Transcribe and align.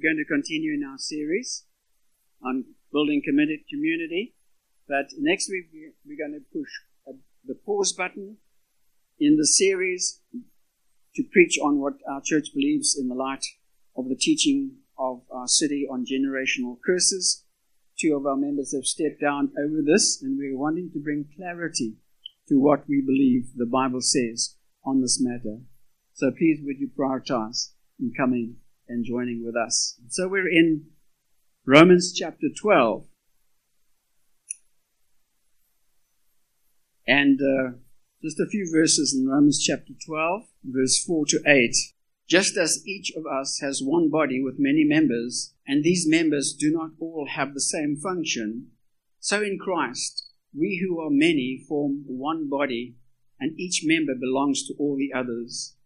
We're 0.00 0.14
going 0.14 0.24
to 0.24 0.34
continue 0.34 0.72
in 0.72 0.84
our 0.84 0.96
series 0.96 1.64
on 2.42 2.64
building 2.90 3.20
committed 3.22 3.60
community. 3.68 4.34
But 4.88 5.06
next 5.18 5.50
week, 5.50 5.66
we're 6.06 6.16
going 6.16 6.40
to 6.40 6.58
push 6.58 6.70
uh, 7.06 7.18
the 7.44 7.54
pause 7.54 7.92
button 7.92 8.38
in 9.18 9.36
the 9.36 9.46
series 9.46 10.20
to 11.16 11.22
preach 11.32 11.58
on 11.62 11.80
what 11.80 11.94
our 12.10 12.22
church 12.24 12.48
believes 12.54 12.96
in 12.98 13.08
the 13.08 13.14
light 13.14 13.44
of 13.94 14.08
the 14.08 14.16
teaching 14.16 14.76
of 14.98 15.22
our 15.30 15.46
city 15.46 15.86
on 15.90 16.06
generational 16.06 16.78
curses. 16.86 17.44
Two 17.98 18.16
of 18.16 18.24
our 18.24 18.36
members 18.36 18.74
have 18.74 18.86
stepped 18.86 19.20
down 19.20 19.52
over 19.58 19.82
this, 19.84 20.22
and 20.22 20.38
we're 20.38 20.56
wanting 20.56 20.90
to 20.92 20.98
bring 20.98 21.26
clarity 21.36 21.96
to 22.48 22.54
what 22.54 22.88
we 22.88 23.02
believe 23.02 23.50
the 23.54 23.66
Bible 23.66 24.00
says 24.00 24.56
on 24.82 25.02
this 25.02 25.20
matter. 25.20 25.58
So 26.14 26.30
please, 26.30 26.60
would 26.62 26.78
you 26.78 26.88
prioritize 26.88 27.72
in 27.98 28.12
coming 28.16 28.56
and 28.90 29.04
joining 29.04 29.44
with 29.44 29.56
us? 29.56 29.98
So 30.08 30.28
we're 30.28 30.48
in 30.48 30.86
Romans 31.64 32.12
chapter 32.12 32.48
12. 32.60 33.04
And 37.06 37.40
uh, 37.40 37.76
just 38.22 38.38
a 38.38 38.46
few 38.46 38.68
verses 38.70 39.14
in 39.14 39.28
Romans 39.28 39.62
chapter 39.62 39.92
12, 40.04 40.42
verse 40.64 41.02
4 41.02 41.24
to 41.28 41.40
8. 41.46 41.74
Just 42.28 42.56
as 42.56 42.86
each 42.86 43.12
of 43.16 43.24
us 43.26 43.60
has 43.60 43.82
one 43.82 44.10
body 44.10 44.42
with 44.42 44.56
many 44.58 44.84
members, 44.84 45.54
and 45.66 45.82
these 45.82 46.06
members 46.06 46.52
do 46.52 46.70
not 46.70 46.90
all 47.00 47.26
have 47.30 47.54
the 47.54 47.60
same 47.60 47.96
function, 47.96 48.68
so 49.18 49.42
in 49.42 49.58
Christ, 49.58 50.28
we 50.56 50.80
who 50.82 51.00
are 51.00 51.10
many 51.10 51.64
form 51.68 52.04
one 52.06 52.48
body, 52.48 52.96
and 53.38 53.58
each 53.58 53.82
member 53.84 54.14
belongs 54.14 54.66
to 54.66 54.74
all 54.78 54.96
the 54.96 55.12
others. 55.12 55.76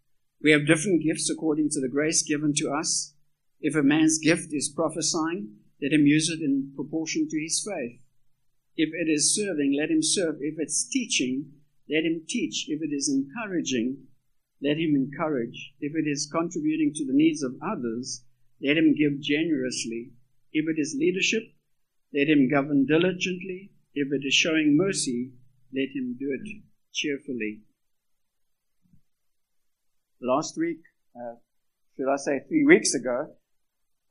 We 0.45 0.51
have 0.51 0.67
different 0.67 1.01
gifts 1.01 1.27
according 1.27 1.69
to 1.71 1.81
the 1.81 1.89
grace 1.89 2.21
given 2.21 2.53
to 2.57 2.69
us. 2.69 3.15
If 3.61 3.73
a 3.73 3.81
man's 3.81 4.19
gift 4.19 4.49
is 4.51 4.69
prophesying, 4.69 5.55
let 5.81 5.91
him 5.91 6.05
use 6.05 6.29
it 6.29 6.39
in 6.39 6.71
proportion 6.75 7.27
to 7.27 7.41
his 7.41 7.67
faith. 7.67 7.99
If 8.77 8.89
it 8.93 9.09
is 9.09 9.33
serving, 9.35 9.75
let 9.75 9.89
him 9.89 10.03
serve. 10.03 10.35
If 10.41 10.59
it's 10.59 10.87
teaching, 10.87 11.47
let 11.89 12.03
him 12.03 12.25
teach. 12.29 12.67
If 12.67 12.83
it 12.83 12.93
is 12.93 13.09
encouraging, 13.09 14.03
let 14.61 14.77
him 14.77 14.93
encourage. 14.93 15.73
If 15.79 15.93
it 15.95 16.07
is 16.07 16.29
contributing 16.31 16.93
to 16.93 17.05
the 17.07 17.17
needs 17.17 17.41
of 17.41 17.57
others, 17.59 18.23
let 18.61 18.77
him 18.77 18.93
give 18.93 19.19
generously. 19.21 20.11
If 20.53 20.69
it 20.69 20.79
is 20.79 20.95
leadership, 20.95 21.41
let 22.13 22.29
him 22.29 22.51
govern 22.51 22.85
diligently. 22.85 23.71
If 23.95 24.09
it 24.13 24.23
is 24.23 24.35
showing 24.35 24.77
mercy, 24.77 25.31
let 25.73 25.89
him 25.95 26.17
do 26.19 26.37
it 26.39 26.61
cheerfully. 26.93 27.64
Last 30.21 30.57
week, 30.57 30.79
uh, 31.15 31.35
should 31.95 32.11
I 32.11 32.15
say 32.17 32.39
three 32.47 32.65
weeks 32.65 32.93
ago, 32.93 33.35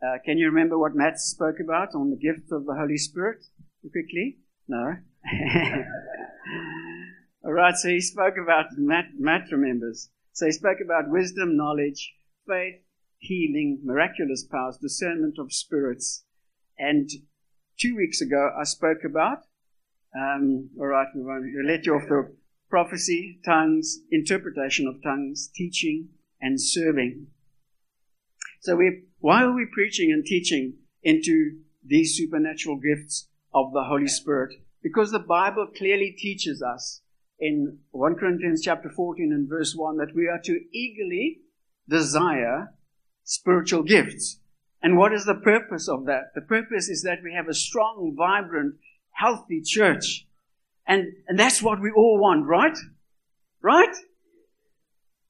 uh, 0.03 0.19
can 0.25 0.39
you 0.39 0.47
remember 0.47 0.79
what 0.79 0.95
Matt 0.95 1.19
spoke 1.19 1.61
about 1.63 1.95
on 1.95 2.11
the 2.11 2.17
gift 2.17 2.53
of 2.53 2.67
the 2.67 2.75
Holy 2.75 2.99
Spirit? 2.99 3.45
Quickly? 3.81 4.39
No? 4.69 4.97
All 7.45 7.53
right, 7.53 7.75
so 7.77 7.89
he 7.89 8.01
spoke 8.01 8.35
about, 8.43 8.67
Matt, 8.77 9.07
Matt 9.19 9.51
remembers. 9.51 10.11
So 10.33 10.47
he 10.47 10.53
spoke 10.53 10.79
about 10.85 11.11
wisdom, 11.11 11.57
knowledge, 11.57 12.15
faith, 12.47 12.83
healing, 13.19 13.81
miraculous 13.85 14.45
powers, 14.45 14.79
discernment 14.81 15.39
of 15.39 15.53
spirits. 15.53 16.25
And 16.79 17.09
two 17.79 17.97
weeks 17.97 18.21
ago, 18.21 18.51
I 18.59 18.65
spoke 18.65 19.05
about, 19.05 19.39
um, 20.17 20.71
all 20.79 20.87
right, 20.87 21.09
we 21.15 21.23
won't 21.23 21.47
let 21.67 21.87
you 21.87 21.95
off 21.95 22.09
the 22.09 22.35
prophecy, 22.75 23.39
tongues, 23.45 24.01
interpretation 24.11 24.89
of 24.89 25.01
tongues, 25.01 25.49
teaching, 25.55 26.09
and 26.41 26.61
serving. 26.61 27.25
So 28.63 28.75
we, 28.75 29.03
why 29.21 29.45
are 29.45 29.55
we 29.55 29.65
preaching 29.73 30.11
and 30.11 30.25
teaching 30.25 30.75
into 31.01 31.61
these 31.87 32.17
supernatural 32.17 32.81
gifts 32.81 33.29
of 33.55 33.73
the 33.73 33.85
Holy 33.85 34.09
Spirit? 34.09 34.57
Because 34.83 35.13
the 35.13 35.21
Bible 35.21 35.69
clearly 35.69 36.17
teaches 36.19 36.65
us 36.65 37.01
in 37.39 37.79
1 37.93 38.17
Corinthians 38.17 38.61
chapter 38.65 38.91
14 38.91 39.31
and 39.33 39.49
verse 39.49 39.75
1 39.77 39.97
that 39.99 40.13
we 40.13 40.27
are 40.27 40.41
to 40.43 40.61
eagerly 40.77 41.43
desire 41.89 42.75
spiritual 43.23 43.85
gifts. 43.85 44.41
And 44.83 44.99
what 44.99 45.13
is 45.13 45.27
the 45.27 45.37
purpose 45.37 45.89
of 45.89 46.07
that? 46.07 46.33
The 46.35 46.41
purpose 46.41 46.89
is 46.89 47.05
that 47.05 47.23
we 47.23 47.35
have 47.35 47.47
a 47.47 47.55
strong, 47.55 48.17
vibrant, 48.19 48.75
healthy 49.13 49.63
church. 49.65 50.27
And, 50.87 51.13
and 51.29 51.39
that's 51.39 51.63
what 51.63 51.81
we 51.81 51.91
all 51.91 52.19
want, 52.21 52.47
right? 52.47 52.77
Right? 53.63 53.95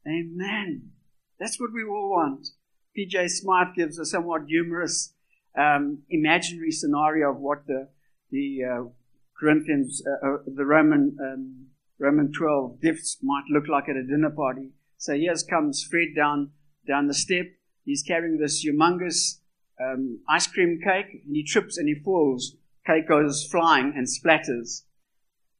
Amen. 0.07 0.91
That's 1.39 1.59
what 1.61 1.73
we 1.73 1.83
all 1.85 2.11
want. 2.11 2.49
P.J. 2.95 3.29
Smyth 3.29 3.75
gives 3.77 3.99
a 3.99 4.05
somewhat 4.05 4.43
humorous 4.47 5.15
um, 5.59 6.03
imaginary 6.11 6.71
scenario 6.71 7.31
of 7.31 7.39
what 7.39 7.67
the, 7.67 7.89
the 8.31 8.59
uh, 8.65 8.85
Corinthians, 9.39 10.03
uh, 10.07 10.27
uh, 10.27 10.37
the 10.47 10.65
Roman, 10.65 11.17
um, 11.21 11.67
Roman 11.99 12.33
12 12.33 12.81
gifts 12.81 13.19
might 13.23 13.45
look 13.51 13.69
like 13.69 13.89
at 13.89 13.97
a 13.97 14.03
dinner 14.03 14.31
party. 14.31 14.71
So 14.99 15.15
here 15.15 15.35
comes 15.49 15.83
Fred 15.83 16.09
down, 16.17 16.51
down 16.87 17.09
the 17.09 17.15
step. 17.15 17.47
He's 17.85 18.03
carrying 18.03 18.39
this 18.39 18.65
humongous 18.65 19.39
um, 19.81 20.21
ice 20.29 20.47
cream 20.47 20.81
cake, 20.83 21.23
and 21.27 21.35
he 21.35 21.45
trips 21.45 21.77
and 21.77 21.89
he 21.89 21.95
falls. 21.95 22.57
Cake 22.87 23.09
goes 23.09 23.47
flying 23.51 23.93
and 23.97 24.07
splatters. 24.07 24.83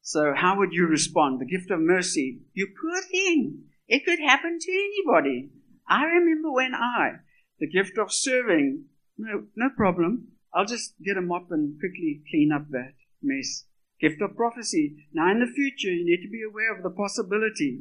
So 0.07 0.35
how 0.37 0.59
would 0.59 0.75
you 0.75 0.87
respond? 0.87 1.41
The 1.41 1.47
gift 1.47 1.71
of 1.71 1.81
mercy. 1.81 2.41
You 2.53 2.69
poor 2.81 3.01
thing. 3.11 3.65
It 3.89 4.05
could 4.05 4.21
happen 4.21 4.59
to 4.61 4.71
anybody. 4.71 5.49
I 5.89 6.05
remember 6.05 6.53
when 6.53 6.75
I, 6.75 7.21
the 7.59 7.67
gift 7.67 7.97
of 7.97 8.13
serving. 8.13 8.85
No, 9.17 9.45
no 9.57 9.71
problem. 9.75 10.29
I'll 10.53 10.67
just 10.67 10.95
get 11.03 11.17
a 11.17 11.23
mop 11.23 11.51
and 11.51 11.81
quickly 11.81 12.23
clean 12.31 12.53
up 12.53 12.69
that 12.71 12.93
mess. 13.23 13.65
Gift 13.99 14.21
of 14.21 14.37
prophecy. 14.37 14.95
Now, 15.15 15.31
in 15.31 15.41
the 15.41 15.47
future, 15.47 15.91
you 15.91 16.05
need 16.05 16.23
to 16.23 16.31
be 16.31 16.43
aware 16.43 16.77
of 16.77 16.83
the 16.83 16.91
possibility. 16.91 17.81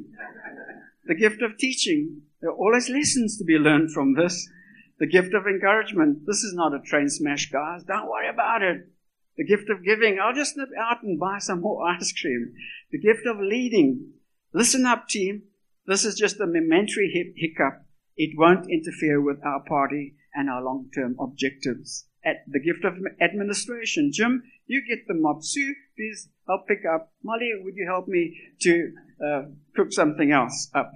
The 1.04 1.14
gift 1.14 1.42
of 1.42 1.58
teaching. 1.58 2.22
There 2.40 2.50
are 2.50 2.56
always 2.56 2.88
lessons 2.88 3.36
to 3.36 3.44
be 3.44 3.58
learned 3.58 3.92
from 3.92 4.14
this. 4.14 4.48
The 4.98 5.06
gift 5.06 5.34
of 5.34 5.46
encouragement. 5.46 6.24
This 6.24 6.42
is 6.42 6.54
not 6.54 6.74
a 6.74 6.80
train 6.80 7.10
smash, 7.10 7.50
guys. 7.50 7.84
Don't 7.84 8.08
worry 8.08 8.30
about 8.30 8.62
it. 8.62 8.88
The 9.36 9.44
gift 9.44 9.68
of 9.70 9.84
giving. 9.84 10.18
I'll 10.20 10.34
just 10.34 10.56
nip 10.56 10.68
out 10.78 11.02
and 11.02 11.18
buy 11.18 11.38
some 11.38 11.60
more 11.60 11.86
ice 11.88 12.12
cream. 12.12 12.54
The 12.90 12.98
gift 12.98 13.26
of 13.26 13.38
leading. 13.40 14.12
Listen 14.52 14.86
up, 14.86 15.08
team. 15.08 15.42
This 15.86 16.04
is 16.04 16.14
just 16.14 16.40
a 16.40 16.46
momentary 16.46 17.34
hiccup. 17.36 17.84
It 18.16 18.38
won't 18.38 18.70
interfere 18.70 19.20
with 19.20 19.44
our 19.44 19.60
party 19.60 20.14
and 20.34 20.48
our 20.48 20.62
long 20.62 20.88
term 20.94 21.16
objectives. 21.18 22.06
At 22.24 22.44
the 22.46 22.60
gift 22.60 22.84
of 22.84 22.94
administration. 23.20 24.10
Jim, 24.12 24.42
you 24.66 24.82
get 24.88 25.06
the 25.06 25.14
mop. 25.14 25.42
Sue, 25.42 25.74
please 25.96 26.28
help 26.46 26.66
pick 26.66 26.84
up. 26.90 27.12
Molly, 27.22 27.50
would 27.62 27.76
you 27.76 27.86
help 27.86 28.08
me 28.08 28.34
to 28.62 28.92
uh, 29.24 29.42
cook 29.76 29.92
something 29.92 30.30
else 30.30 30.70
up? 30.74 30.92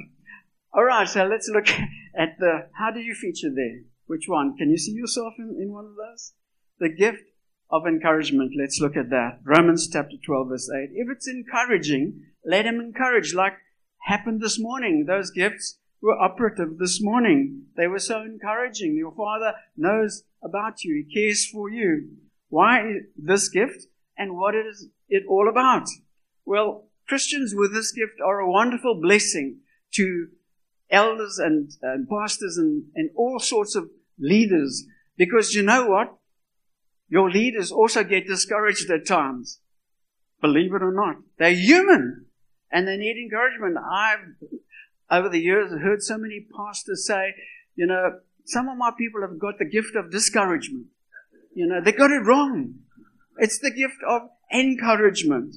All 0.72 0.84
right, 0.84 1.08
so 1.08 1.26
let's 1.26 1.50
look 1.52 1.68
at 2.16 2.38
the 2.38 2.68
how 2.78 2.90
do 2.90 3.00
you 3.00 3.14
feature 3.14 3.50
there? 3.54 3.82
Which 4.06 4.24
one? 4.26 4.56
Can 4.56 4.70
you 4.70 4.78
see 4.78 4.92
yourself 4.92 5.34
in, 5.38 5.58
in 5.60 5.72
one 5.72 5.84
of 5.84 5.96
those? 5.96 6.32
The 6.78 6.88
gift 6.88 7.24
of 7.70 7.86
encouragement. 7.86 8.52
Let's 8.58 8.80
look 8.80 8.96
at 8.96 9.10
that. 9.10 9.40
Romans 9.44 9.88
chapter 9.92 10.16
12, 10.24 10.48
verse 10.48 10.70
8. 10.70 10.90
If 10.94 11.08
it's 11.10 11.28
encouraging, 11.28 12.22
let 12.44 12.66
him 12.66 12.80
encourage, 12.80 13.34
like 13.34 13.54
happened 14.00 14.40
this 14.40 14.58
morning. 14.58 15.04
Those 15.06 15.30
gifts 15.30 15.78
were 16.00 16.18
operative 16.18 16.78
this 16.78 17.02
morning. 17.02 17.64
They 17.76 17.86
were 17.86 17.98
so 17.98 18.22
encouraging. 18.22 18.96
Your 18.96 19.12
Father 19.12 19.54
knows 19.76 20.24
about 20.42 20.84
you, 20.84 21.04
He 21.06 21.14
cares 21.14 21.46
for 21.46 21.68
you. 21.68 22.10
Why 22.48 23.00
this 23.16 23.48
gift 23.48 23.86
and 24.16 24.36
what 24.36 24.54
is 24.54 24.88
it 25.08 25.24
all 25.28 25.48
about? 25.48 25.86
Well, 26.44 26.88
Christians 27.06 27.54
with 27.54 27.74
this 27.74 27.92
gift 27.92 28.20
are 28.24 28.40
a 28.40 28.50
wonderful 28.50 29.00
blessing 29.00 29.58
to 29.94 30.28
elders 30.90 31.38
and, 31.38 31.70
and 31.82 32.08
pastors 32.08 32.56
and, 32.56 32.84
and 32.94 33.10
all 33.14 33.38
sorts 33.38 33.74
of 33.74 33.90
leaders 34.18 34.86
because 35.16 35.54
you 35.54 35.62
know 35.62 35.86
what? 35.86 36.17
Your 37.08 37.30
leaders 37.30 37.72
also 37.72 38.04
get 38.04 38.26
discouraged 38.26 38.90
at 38.90 39.06
times. 39.06 39.60
Believe 40.40 40.74
it 40.74 40.82
or 40.82 40.92
not. 40.92 41.16
They're 41.38 41.54
human 41.54 42.26
and 42.70 42.86
they 42.86 42.96
need 42.96 43.16
encouragement. 43.16 43.76
I've, 43.78 44.50
over 45.10 45.28
the 45.28 45.40
years, 45.40 45.70
heard 45.70 46.02
so 46.02 46.18
many 46.18 46.46
pastors 46.54 47.06
say, 47.06 47.34
you 47.74 47.86
know, 47.86 48.20
some 48.44 48.68
of 48.68 48.76
my 48.76 48.90
people 48.96 49.22
have 49.22 49.38
got 49.38 49.58
the 49.58 49.64
gift 49.64 49.96
of 49.96 50.10
discouragement. 50.10 50.86
You 51.54 51.66
know, 51.66 51.80
they 51.80 51.92
got 51.92 52.10
it 52.10 52.26
wrong. 52.26 52.74
It's 53.38 53.58
the 53.58 53.70
gift 53.70 53.98
of 54.08 54.22
encouragement. 54.52 55.56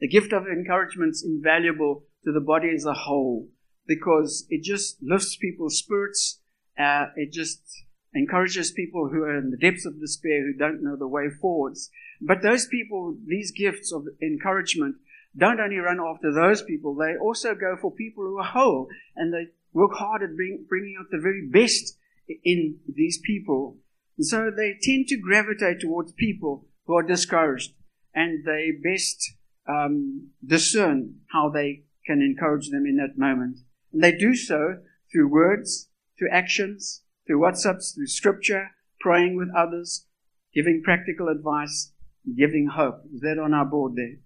The 0.00 0.08
gift 0.08 0.32
of 0.32 0.46
encouragement 0.46 1.12
is 1.12 1.24
invaluable 1.26 2.04
to 2.24 2.32
the 2.32 2.40
body 2.40 2.70
as 2.74 2.84
a 2.84 2.92
whole 2.92 3.48
because 3.86 4.46
it 4.50 4.62
just 4.62 4.98
lifts 5.02 5.36
people's 5.36 5.78
spirits. 5.78 6.40
Uh, 6.78 7.06
it 7.16 7.32
just 7.32 7.85
encourages 8.16 8.70
people 8.70 9.08
who 9.08 9.22
are 9.22 9.36
in 9.36 9.50
the 9.50 9.56
depths 9.56 9.84
of 9.84 10.00
despair, 10.00 10.42
who 10.42 10.54
don't 10.54 10.82
know 10.82 10.96
the 10.96 11.06
way 11.06 11.28
forwards. 11.40 11.90
But 12.20 12.42
those 12.42 12.66
people, 12.66 13.16
these 13.26 13.52
gifts 13.52 13.92
of 13.92 14.06
encouragement, 14.22 14.96
don't 15.36 15.60
only 15.60 15.76
run 15.76 16.00
after 16.00 16.32
those 16.32 16.62
people, 16.62 16.94
they 16.94 17.16
also 17.20 17.54
go 17.54 17.76
for 17.80 17.90
people 17.90 18.24
who 18.24 18.38
are 18.38 18.44
whole 18.44 18.88
and 19.14 19.32
they 19.32 19.48
work 19.72 19.92
hard 19.94 20.22
at 20.22 20.34
bring, 20.34 20.64
bringing 20.68 20.96
out 20.98 21.06
the 21.10 21.20
very 21.20 21.46
best 21.46 21.98
in 22.42 22.78
these 22.88 23.18
people. 23.18 23.76
And 24.16 24.26
so 24.26 24.50
they 24.50 24.76
tend 24.82 25.08
to 25.08 25.18
gravitate 25.18 25.80
towards 25.80 26.12
people 26.12 26.66
who 26.86 26.96
are 26.96 27.02
discouraged 27.02 27.74
and 28.14 28.44
they 28.46 28.72
best 28.82 29.34
um, 29.68 30.30
discern 30.44 31.16
how 31.32 31.50
they 31.50 31.82
can 32.06 32.22
encourage 32.22 32.70
them 32.70 32.86
in 32.86 32.96
that 32.96 33.18
moment. 33.18 33.58
And 33.92 34.02
they 34.02 34.12
do 34.12 34.34
so 34.34 34.78
through 35.12 35.28
words, 35.28 35.90
through 36.18 36.30
actions, 36.30 37.02
through 37.26 37.40
WhatsApps, 37.40 37.94
through 37.94 38.06
scripture, 38.06 38.70
praying 39.00 39.36
with 39.36 39.48
others, 39.56 40.06
giving 40.54 40.82
practical 40.82 41.28
advice, 41.28 41.92
giving 42.36 42.68
hope. 42.74 43.02
Is 43.14 43.20
that 43.20 43.38
on 43.38 43.54
our 43.54 43.64
board 43.64 43.94
there? 43.96 44.20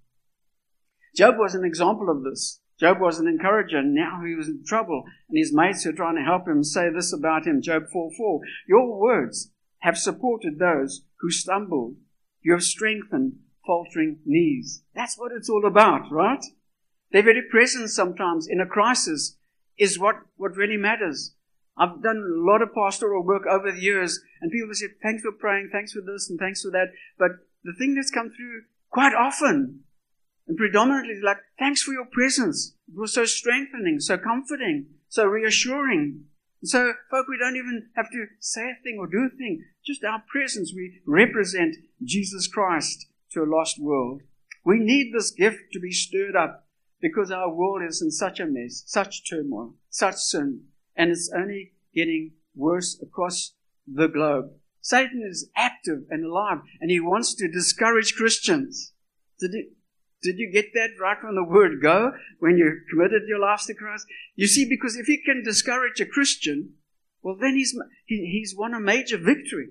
Job 1.17 1.37
was 1.39 1.55
an 1.55 1.65
example 1.65 2.09
of 2.09 2.23
this. 2.23 2.61
Job 2.79 2.99
was 2.99 3.19
an 3.19 3.29
encourager, 3.29 3.83
now 3.83 4.23
he 4.25 4.35
was 4.35 4.49
in 4.49 4.65
trouble, 4.65 5.05
and 5.29 5.37
his 5.37 5.53
mates 5.53 5.85
were 5.85 5.93
trying 5.93 6.17
to 6.17 6.23
help 6.23 6.49
him 6.49 6.65
say 6.65 6.89
this 6.89 7.13
about 7.13 7.47
him. 7.47 7.61
Job 7.61 7.85
4 7.93 8.11
4. 8.17 8.41
Your 8.69 8.99
words 8.99 9.53
have 9.81 9.99
supported 9.99 10.59
those 10.59 11.03
who 11.19 11.31
stumbled. 11.31 11.97
You 12.41 12.53
have 12.53 12.63
strengthened 12.63 13.35
faltering 13.67 14.21
knees. 14.25 14.83
That's 14.95 15.19
what 15.19 15.33
it's 15.33 15.51
all 15.51 15.67
about, 15.67 16.11
right? 16.11 16.43
Their 17.13 17.23
very 17.23 17.43
presence 17.51 17.95
sometimes 17.95 18.47
in 18.49 18.61
a 18.61 18.67
crisis 18.67 19.37
is 19.77 19.99
what, 19.99 20.17
what 20.37 20.57
really 20.57 20.77
matters. 20.77 21.35
I've 21.81 22.03
done 22.03 22.19
a 22.19 22.45
lot 22.45 22.61
of 22.61 22.75
pastoral 22.75 23.25
work 23.25 23.47
over 23.47 23.73
the 23.73 23.81
years, 23.81 24.21
and 24.43 24.53
people 24.53 24.69
have 24.69 24.77
said, 24.77 24.91
thanks 25.03 25.23
for 25.23 25.33
praying, 25.33 25.71
thanks 25.73 25.93
for 25.93 26.03
this, 26.03 26.29
and 26.29 26.39
thanks 26.39 26.61
for 26.61 26.71
that. 26.73 26.89
But 27.19 27.31
the 27.65 27.73
thing 27.73 27.95
that's 27.95 28.11
come 28.11 28.29
through 28.29 28.65
quite 28.91 29.15
often, 29.15 29.85
and 30.47 30.59
predominantly, 30.59 31.15
is 31.15 31.23
like, 31.25 31.39
thanks 31.59 31.83
for 31.83 31.93
your 31.93 32.05
presence. 32.05 32.75
It 32.87 32.99
was 32.99 33.15
so 33.15 33.25
strengthening, 33.25 33.99
so 33.99 34.19
comforting, 34.19 34.89
so 35.09 35.25
reassuring. 35.25 36.25
So, 36.63 36.93
folk, 37.11 37.27
we 37.31 37.39
don't 37.39 37.57
even 37.57 37.89
have 37.97 38.11
to 38.11 38.27
say 38.41 38.73
a 38.73 38.83
thing 38.83 38.99
or 38.99 39.07
do 39.07 39.31
a 39.33 39.35
thing. 39.35 39.65
Just 39.83 40.05
our 40.05 40.23
presence, 40.31 40.75
we 40.75 41.01
represent 41.07 41.77
Jesus 42.05 42.47
Christ 42.47 43.07
to 43.33 43.43
a 43.43 43.49
lost 43.49 43.79
world. 43.81 44.21
We 44.67 44.79
need 44.79 45.15
this 45.15 45.31
gift 45.31 45.73
to 45.73 45.81
be 45.81 45.93
stirred 45.93 46.37
up 46.37 46.67
because 47.01 47.31
our 47.31 47.51
world 47.51 47.81
is 47.89 48.03
in 48.03 48.11
such 48.11 48.39
a 48.39 48.45
mess, 48.45 48.83
such 48.85 49.27
turmoil, 49.31 49.77
such 49.89 50.17
sin, 50.17 50.65
and 50.97 51.11
it's 51.11 51.31
only 51.35 51.73
getting 51.95 52.33
worse 52.55 53.01
across 53.03 53.55
the 53.87 54.09
globe. 54.09 54.53
Satan 54.81 55.23
is 55.29 55.51
active 55.57 56.05
and 56.11 56.25
alive, 56.25 56.59
and 56.81 56.91
he 56.91 57.01
wants 57.01 57.35
to 57.35 57.51
discourage 57.51 58.15
Christians. 58.15 58.93
Did 59.39 59.53
you, 59.53 59.71
did 60.23 60.39
you 60.39 60.51
get 60.53 60.73
that 60.75 60.91
right 61.01 61.19
from 61.21 61.35
the 61.35 61.45
word 61.45 61.83
go 61.83 62.13
when 62.39 62.57
you 62.57 62.81
committed 62.91 63.23
your 63.29 63.41
life 63.41 63.63
to 63.67 63.75
Christ? 63.75 64.07
You 64.37 64.47
see, 64.47 64.67
because 64.69 64.97
if 64.97 65.07
he 65.07 65.23
can 65.23 65.43
discourage 65.45 66.01
a 66.01 66.07
Christian, 66.07 66.75
well, 67.23 67.37
then 67.39 67.57
he's, 67.57 67.77
he, 68.07 68.31
he's 68.33 68.55
won 68.57 68.75
a 68.75 68.81
major 68.81 69.19
victory. 69.19 69.71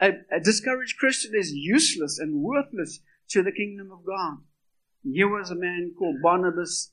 A, 0.00 0.10
a 0.32 0.40
discouraged 0.40 0.98
Christian 0.98 1.32
is 1.34 1.52
useless 1.52 2.18
and 2.18 2.42
worthless 2.42 3.00
to 3.30 3.42
the 3.42 3.52
kingdom 3.52 3.90
of 3.92 4.04
God. 4.04 4.38
Here 5.02 5.28
was 5.28 5.50
a 5.50 5.56
man 5.56 5.94
called 5.96 6.16
Barnabas. 6.22 6.92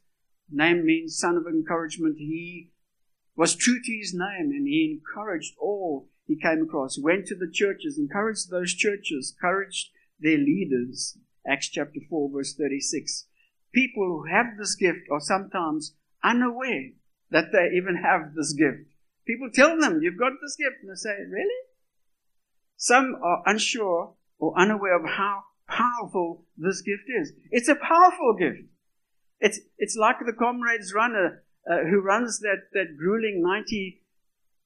Name 0.51 0.85
means 0.85 1.17
son 1.17 1.35
of 1.35 1.47
encouragement. 1.47 2.17
He 2.17 2.69
was 3.35 3.56
true 3.56 3.80
to 3.83 3.97
his 3.97 4.13
name 4.13 4.51
and 4.51 4.68
he 4.68 5.00
encouraged 5.00 5.56
all 5.59 6.09
he 6.25 6.35
came 6.35 6.63
across. 6.63 6.97
Went 7.00 7.25
to 7.27 7.35
the 7.35 7.50
churches, 7.51 7.97
encouraged 7.97 8.50
those 8.50 8.74
churches, 8.74 9.35
encouraged 9.35 9.89
their 10.19 10.38
leaders. 10.38 11.18
Acts 11.45 11.69
chapter 11.69 12.00
4, 12.09 12.30
verse 12.31 12.53
36. 12.53 13.25
People 13.74 14.03
who 14.03 14.25
have 14.31 14.57
this 14.57 14.75
gift 14.75 15.09
are 15.12 15.19
sometimes 15.19 15.95
unaware 16.24 16.91
that 17.31 17.51
they 17.51 17.75
even 17.75 17.95
have 17.95 18.33
this 18.35 18.53
gift. 18.53 18.89
People 19.25 19.50
tell 19.53 19.80
them, 19.80 20.00
You've 20.01 20.19
got 20.19 20.33
this 20.41 20.56
gift. 20.56 20.77
And 20.81 20.91
they 20.91 20.95
say, 20.95 21.15
Really? 21.30 21.63
Some 22.77 23.15
are 23.24 23.44
unsure 23.45 24.13
or 24.38 24.57
unaware 24.57 24.97
of 25.00 25.09
how 25.09 25.44
powerful 25.68 26.45
this 26.57 26.81
gift 26.81 27.03
is. 27.07 27.33
It's 27.50 27.69
a 27.69 27.75
powerful 27.75 28.35
gift. 28.38 28.69
It's, 29.39 29.59
it's 29.77 29.97
like 29.97 30.18
the 30.25 30.33
comrades 30.33 30.94
runner 30.94 31.43
uh, 31.69 31.83
who 31.89 32.01
runs 32.01 32.39
that, 32.39 32.69
that 32.74 32.98
grueling 32.98 33.42
90 33.42 34.01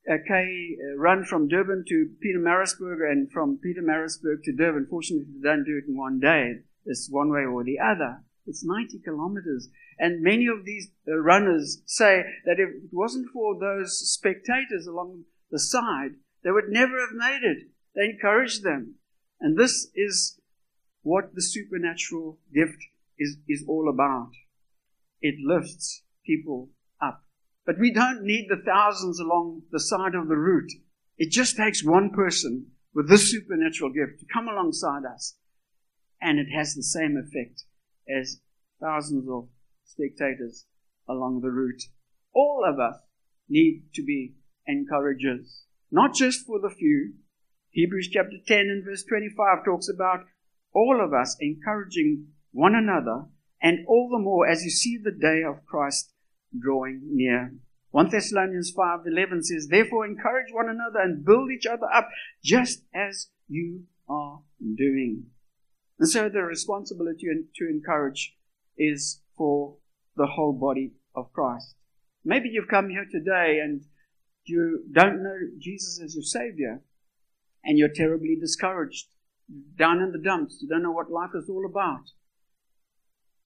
uh, 0.09 0.13
uh, 0.13 0.97
run 0.97 1.23
from 1.25 1.47
Durban 1.47 1.83
to 1.87 2.09
Pietermaritzburg 2.23 3.11
and 3.11 3.31
from 3.31 3.59
Pietermaritzburg 3.63 4.43
to 4.43 4.53
Durban. 4.53 4.87
Fortunately, 4.89 5.27
they 5.41 5.47
don't 5.49 5.65
do 5.65 5.77
it 5.77 5.89
in 5.89 5.97
one 5.97 6.19
day. 6.19 6.59
It's 6.85 7.09
one 7.11 7.29
way 7.29 7.41
or 7.41 7.63
the 7.63 7.79
other. 7.79 8.23
It's 8.45 8.63
90 8.63 8.99
kilometers. 9.03 9.67
And 9.99 10.21
many 10.21 10.47
of 10.47 10.63
these 10.63 10.89
uh, 11.07 11.17
runners 11.17 11.81
say 11.85 12.23
that 12.45 12.59
if 12.59 12.69
it 12.69 12.89
wasn't 12.91 13.27
for 13.33 13.59
those 13.59 14.09
spectators 14.09 14.87
along 14.87 15.25
the 15.51 15.59
side, 15.59 16.11
they 16.43 16.51
would 16.51 16.69
never 16.69 16.99
have 16.99 17.13
made 17.13 17.41
it. 17.43 17.67
They 17.95 18.05
encourage 18.05 18.61
them. 18.61 18.95
And 19.41 19.57
this 19.57 19.87
is 19.93 20.39
what 21.01 21.35
the 21.35 21.41
supernatural 21.41 22.39
gift 22.53 22.83
is, 23.17 23.37
is 23.47 23.65
all 23.67 23.89
about. 23.89 24.31
It 25.21 25.35
lifts 25.43 26.03
people. 26.25 26.69
But 27.67 27.79
we 27.79 27.91
don't 27.91 28.23
need 28.23 28.47
the 28.47 28.63
thousands 28.65 29.19
along 29.19 29.63
the 29.71 29.79
side 29.81 30.15
of 30.15 30.29
the 30.29 30.37
route. 30.37 30.71
It 31.17 31.31
just 31.31 31.57
takes 31.57 31.83
one 31.83 32.11
person 32.11 32.67
with 32.93 33.09
this 33.09 33.29
supernatural 33.29 33.91
gift 33.91 34.21
to 34.21 34.25
come 34.33 34.47
alongside 34.47 35.03
us. 35.03 35.35
And 36.21 36.39
it 36.39 36.47
has 36.55 36.73
the 36.73 36.81
same 36.81 37.17
effect 37.17 37.65
as 38.09 38.39
thousands 38.79 39.27
of 39.29 39.49
spectators 39.83 40.65
along 41.09 41.41
the 41.41 41.51
route. 41.51 41.83
All 42.33 42.63
of 42.65 42.79
us 42.79 43.01
need 43.49 43.83
to 43.95 44.01
be 44.03 44.35
encouragers. 44.65 45.65
Not 45.91 46.15
just 46.15 46.45
for 46.45 46.61
the 46.61 46.73
few. 46.73 47.15
Hebrews 47.71 48.09
chapter 48.13 48.37
10 48.47 48.59
and 48.59 48.85
verse 48.85 49.03
25 49.03 49.65
talks 49.65 49.89
about 49.93 50.21
all 50.73 51.03
of 51.03 51.13
us 51.13 51.35
encouraging 51.41 52.27
one 52.51 52.75
another, 52.75 53.25
and 53.61 53.85
all 53.87 54.07
the 54.09 54.23
more 54.23 54.47
as 54.47 54.63
you 54.63 54.69
see 54.69 54.97
the 54.97 55.11
day 55.11 55.43
of 55.43 55.65
Christ 55.65 56.13
drawing 56.61 57.01
near. 57.15 57.53
1 57.91 58.09
Thessalonians 58.09 58.71
5:11 58.71 59.43
says, 59.43 59.67
"Therefore 59.67 60.05
encourage 60.05 60.51
one 60.51 60.69
another 60.69 60.99
and 60.99 61.25
build 61.25 61.51
each 61.51 61.65
other 61.65 61.87
up, 61.91 62.09
just 62.43 62.85
as 62.93 63.29
you 63.47 63.87
are 64.07 64.43
doing." 64.59 65.31
And 65.99 66.07
so 66.07 66.29
the 66.29 66.43
responsibility 66.43 67.27
to 67.55 67.69
encourage 67.69 68.37
is 68.77 69.23
for 69.35 69.77
the 70.15 70.27
whole 70.27 70.53
body 70.53 70.93
of 71.15 71.31
Christ. 71.33 71.75
Maybe 72.23 72.49
you've 72.49 72.67
come 72.67 72.89
here 72.89 73.05
today 73.09 73.59
and 73.59 73.85
you 74.43 74.85
don't 74.91 75.23
know 75.23 75.37
Jesus 75.57 75.99
as 76.01 76.15
your 76.15 76.23
Savior, 76.23 76.83
and 77.63 77.77
you're 77.77 77.89
terribly 77.93 78.35
discouraged 78.35 79.09
down 79.75 80.01
in 80.01 80.11
the 80.11 80.19
dumps. 80.19 80.61
You 80.61 80.67
don't 80.67 80.83
know 80.83 80.91
what 80.91 81.11
life 81.11 81.31
is 81.33 81.49
all 81.49 81.65
about. 81.65 82.11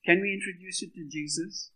Can 0.05 0.21
we 0.21 0.33
introduce 0.33 0.81
you 0.81 0.89
to 0.89 1.07
Jesus? 1.07 1.71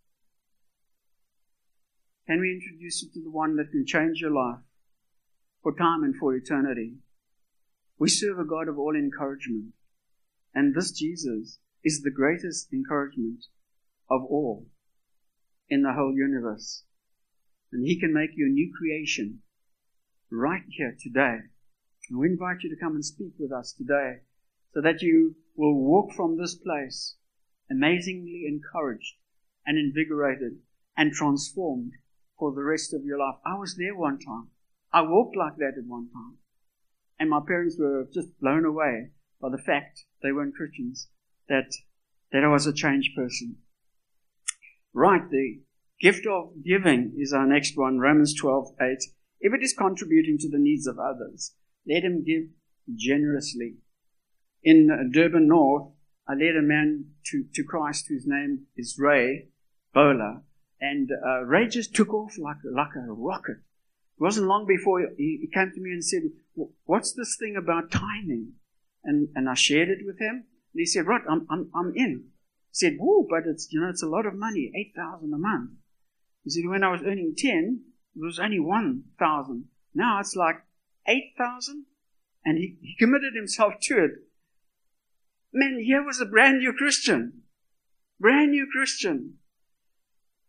Can 2.27 2.39
we 2.39 2.51
introduce 2.51 3.03
you 3.03 3.09
to 3.13 3.23
the 3.23 3.29
one 3.29 3.55
that 3.57 3.69
can 3.69 3.85
change 3.85 4.19
your 4.19 4.31
life 4.31 4.61
for 5.61 5.75
time 5.75 6.03
and 6.03 6.15
for 6.15 6.35
eternity? 6.35 6.95
We 7.99 8.09
serve 8.09 8.39
a 8.39 8.45
God 8.45 8.67
of 8.67 8.79
all 8.79 8.95
encouragement. 8.95 9.73
And 10.53 10.73
this 10.73 10.91
Jesus 10.91 11.59
is 11.83 12.01
the 12.01 12.11
greatest 12.11 12.73
encouragement 12.73 13.45
of 14.09 14.23
all 14.23 14.65
in 15.69 15.83
the 15.83 15.93
whole 15.93 16.15
universe. 16.15 16.83
And 17.71 17.85
He 17.85 17.99
can 17.99 18.13
make 18.13 18.31
you 18.35 18.47
a 18.47 18.49
new 18.49 18.73
creation 18.75 19.41
right 20.31 20.63
here 20.67 20.95
today. 20.99 21.41
And 22.09 22.19
we 22.19 22.27
invite 22.27 22.63
you 22.63 22.69
to 22.71 22.81
come 22.81 22.95
and 22.95 23.05
speak 23.05 23.33
with 23.37 23.51
us 23.51 23.71
today 23.71 24.21
so 24.73 24.81
that 24.81 25.03
you 25.03 25.35
will 25.55 25.75
walk 25.75 26.11
from 26.13 26.37
this 26.37 26.55
place 26.55 27.17
amazingly 27.69 28.45
encouraged 28.47 29.15
and 29.65 29.77
invigorated 29.77 30.57
and 30.97 31.11
transformed 31.11 31.91
for 32.37 32.53
the 32.53 32.63
rest 32.63 32.93
of 32.93 33.05
your 33.05 33.19
life. 33.19 33.35
I 33.45 33.57
was 33.57 33.75
there 33.77 33.95
one 33.95 34.19
time. 34.19 34.47
I 34.91 35.01
walked 35.01 35.35
like 35.35 35.57
that 35.57 35.73
at 35.77 35.85
one 35.87 36.09
time. 36.13 36.37
And 37.19 37.29
my 37.29 37.39
parents 37.45 37.77
were 37.79 38.07
just 38.13 38.39
blown 38.39 38.65
away 38.65 39.11
by 39.41 39.49
the 39.49 39.61
fact 39.61 40.05
they 40.21 40.31
weren't 40.31 40.55
Christians, 40.55 41.09
that, 41.47 41.71
that 42.31 42.43
I 42.43 42.47
was 42.47 42.67
a 42.67 42.73
changed 42.73 43.15
person. 43.15 43.57
Right, 44.93 45.29
the 45.29 45.59
gift 45.99 46.25
of 46.25 46.63
giving 46.63 47.13
is 47.17 47.33
our 47.33 47.45
next 47.45 47.77
one, 47.77 47.99
Romans 47.99 48.33
12, 48.33 48.75
8. 48.81 48.97
If 49.41 49.53
it 49.53 49.63
is 49.63 49.73
contributing 49.73 50.37
to 50.39 50.49
the 50.49 50.57
needs 50.57 50.87
of 50.87 50.97
others, 50.99 51.53
let 51.87 52.03
him 52.03 52.23
give 52.23 52.43
generously. 52.95 53.75
In 54.63 55.11
Durban 55.13 55.47
North, 55.47 55.91
I 56.27 56.33
led 56.33 56.55
a 56.57 56.61
man 56.61 57.11
to, 57.27 57.45
to 57.53 57.63
Christ 57.63 58.05
whose 58.09 58.25
name 58.25 58.65
is 58.75 58.97
Ray 58.97 59.49
Bowler, 59.93 60.41
and 60.79 61.09
uh, 61.25 61.41
Ray 61.43 61.67
just 61.67 61.95
took 61.95 62.13
off 62.13 62.37
like, 62.37 62.57
like 62.69 62.95
a 62.95 63.11
rocket. 63.11 63.57
It 64.17 64.21
wasn't 64.21 64.47
long 64.47 64.65
before 64.65 65.01
he, 65.17 65.39
he 65.41 65.49
came 65.53 65.71
to 65.73 65.81
me 65.81 65.91
and 65.91 66.03
said, 66.03 66.23
What's 66.85 67.13
this 67.13 67.35
thing 67.37 67.55
about 67.55 67.91
tithing? 67.91 68.53
And, 69.03 69.29
and 69.35 69.49
I 69.49 69.53
shared 69.53 69.89
it 69.89 70.05
with 70.05 70.19
him, 70.19 70.45
and 70.73 70.79
he 70.79 70.85
said, 70.85 71.07
Right, 71.07 71.21
I'm, 71.29 71.45
I'm, 71.49 71.69
I'm 71.75 71.93
in. 71.95 72.25
He 72.69 72.73
said, 72.73 72.97
Whoa, 72.99 73.25
but 73.29 73.43
it's, 73.45 73.67
you 73.71 73.79
know, 73.79 73.89
it's 73.89 74.03
a 74.03 74.07
lot 74.07 74.25
of 74.25 74.35
money, 74.35 74.71
8,000 74.75 75.33
a 75.33 75.37
month. 75.37 75.71
He 76.43 76.49
said, 76.49 76.65
When 76.65 76.83
I 76.83 76.91
was 76.91 77.01
earning 77.01 77.33
10, 77.37 77.81
it 78.15 78.21
was 78.21 78.39
only 78.39 78.59
1,000 78.59 79.65
Now 79.93 80.19
it's 80.19 80.35
like 80.35 80.63
8,000. 81.07 81.85
And 82.45 82.57
he, 82.57 82.77
he 82.81 82.95
committed 82.97 83.33
himself 83.35 83.73
to 83.83 84.03
it. 84.05 84.11
Man, 85.51 85.79
here 85.83 86.03
was 86.03 86.21
a 86.21 86.25
brand 86.25 86.59
new 86.59 86.73
Christian. 86.73 87.41
Brand 88.19 88.51
new 88.51 88.67
Christian. 88.71 89.39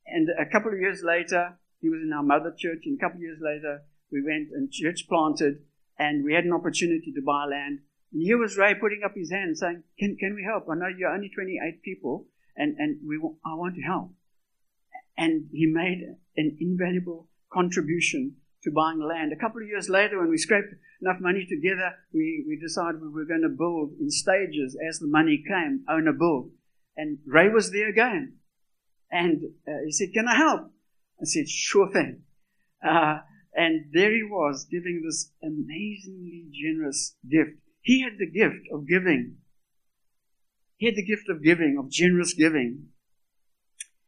And 0.06 0.28
a 0.30 0.46
couple 0.46 0.72
of 0.72 0.80
years 0.80 1.02
later, 1.04 1.58
he 1.80 1.88
was 1.88 2.00
in 2.02 2.12
our 2.12 2.22
mother 2.22 2.54
church. 2.56 2.82
And 2.84 2.98
a 2.98 3.00
couple 3.00 3.18
of 3.18 3.22
years 3.22 3.38
later, 3.40 3.82
we 4.10 4.22
went 4.22 4.48
and 4.52 4.70
church 4.70 5.06
planted. 5.08 5.62
And 5.98 6.24
we 6.24 6.34
had 6.34 6.44
an 6.44 6.52
opportunity 6.52 7.12
to 7.12 7.22
buy 7.22 7.44
land. 7.44 7.80
And 8.12 8.22
here 8.22 8.38
was 8.38 8.56
Ray 8.56 8.74
putting 8.74 9.02
up 9.04 9.12
his 9.14 9.30
hand 9.30 9.58
saying, 9.58 9.82
Can, 9.98 10.16
can 10.16 10.34
we 10.34 10.44
help? 10.44 10.68
I 10.70 10.74
know 10.74 10.88
you're 10.88 11.10
only 11.12 11.30
28 11.34 11.82
people 11.82 12.26
and, 12.56 12.76
and 12.78 12.98
we, 13.06 13.16
I 13.44 13.54
want 13.54 13.74
to 13.76 13.82
help. 13.82 14.12
And 15.16 15.48
he 15.52 15.66
made 15.66 16.16
an 16.36 16.56
invaluable 16.60 17.28
contribution 17.52 18.36
to 18.62 18.70
buying 18.70 19.00
land. 19.00 19.32
A 19.32 19.36
couple 19.36 19.62
of 19.62 19.68
years 19.68 19.88
later, 19.88 20.18
when 20.18 20.30
we 20.30 20.38
scraped 20.38 20.74
enough 21.00 21.20
money 21.20 21.46
together, 21.48 21.94
we, 22.12 22.44
we 22.48 22.58
decided 22.58 23.00
we 23.00 23.08
were 23.08 23.24
going 23.24 23.42
to 23.42 23.48
build 23.48 23.92
in 24.00 24.10
stages 24.10 24.76
as 24.88 24.98
the 24.98 25.06
money 25.06 25.42
came, 25.46 25.84
own 25.88 26.08
a 26.08 26.12
build. 26.12 26.50
And 26.96 27.18
Ray 27.26 27.48
was 27.48 27.70
there 27.70 27.88
again. 27.88 28.34
And 29.10 29.42
uh, 29.66 29.84
he 29.84 29.92
said, 29.92 30.08
Can 30.12 30.28
I 30.28 30.36
help? 30.36 30.72
I 31.20 31.24
said, 31.24 31.48
Sure 31.48 31.90
thing. 31.92 32.22
Uh, 32.86 33.18
and 33.54 33.86
there 33.92 34.12
he 34.12 34.22
was 34.22 34.66
giving 34.70 35.02
this 35.04 35.32
amazingly 35.42 36.44
generous 36.52 37.16
gift. 37.28 37.58
He 37.80 38.02
had 38.02 38.18
the 38.18 38.30
gift 38.30 38.68
of 38.72 38.86
giving. 38.86 39.36
He 40.76 40.86
had 40.86 40.96
the 40.96 41.06
gift 41.06 41.28
of 41.30 41.42
giving, 41.42 41.76
of 41.78 41.90
generous 41.90 42.34
giving. 42.34 42.88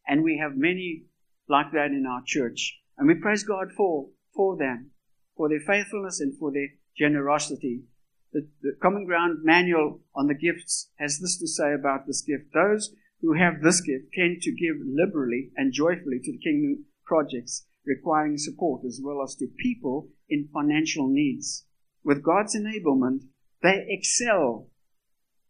And 0.07 0.23
we 0.23 0.39
have 0.39 0.57
many 0.57 1.05
like 1.49 1.73
that 1.73 1.93
in 1.93 2.05
our 2.07 2.23
church. 2.27 2.79
And 2.99 3.09
we 3.09 3.15
praise 3.15 3.43
God 3.43 3.69
for, 3.75 4.09
for 4.35 4.57
them, 4.57 4.91
for 5.37 5.49
their 5.49 5.61
faithfulness 5.61 6.21
and 6.21 6.37
for 6.37 6.53
their 6.53 6.69
generosity. 6.97 7.85
The, 8.33 8.47
the 8.61 8.73
Common 8.83 9.07
Ground 9.07 9.39
manual 9.43 10.01
on 10.15 10.27
the 10.27 10.35
gifts 10.35 10.91
has 10.99 11.19
this 11.21 11.39
to 11.39 11.47
say 11.47 11.73
about 11.73 12.07
this 12.07 12.21
gift. 12.21 12.53
Those 12.53 12.95
who 13.21 13.35
have 13.35 13.63
this 13.63 13.81
gift 13.81 14.13
tend 14.15 14.41
to 14.43 14.53
give 14.53 14.77
liberally 14.85 15.51
and 15.57 15.73
joyfully 15.73 16.21
to 16.23 16.33
the 16.33 16.39
kingdom 16.39 16.85
projects 17.05 17.67
requiring 17.85 18.37
support 18.37 18.83
as 18.87 19.01
well 19.03 19.23
as 19.23 19.35
to 19.37 19.49
people 19.59 20.09
in 20.29 20.49
financial 20.53 21.09
needs. 21.09 21.65
With 22.05 22.23
God's 22.23 22.57
enablement, 22.57 23.23
they 23.63 23.87
excel 23.89 24.69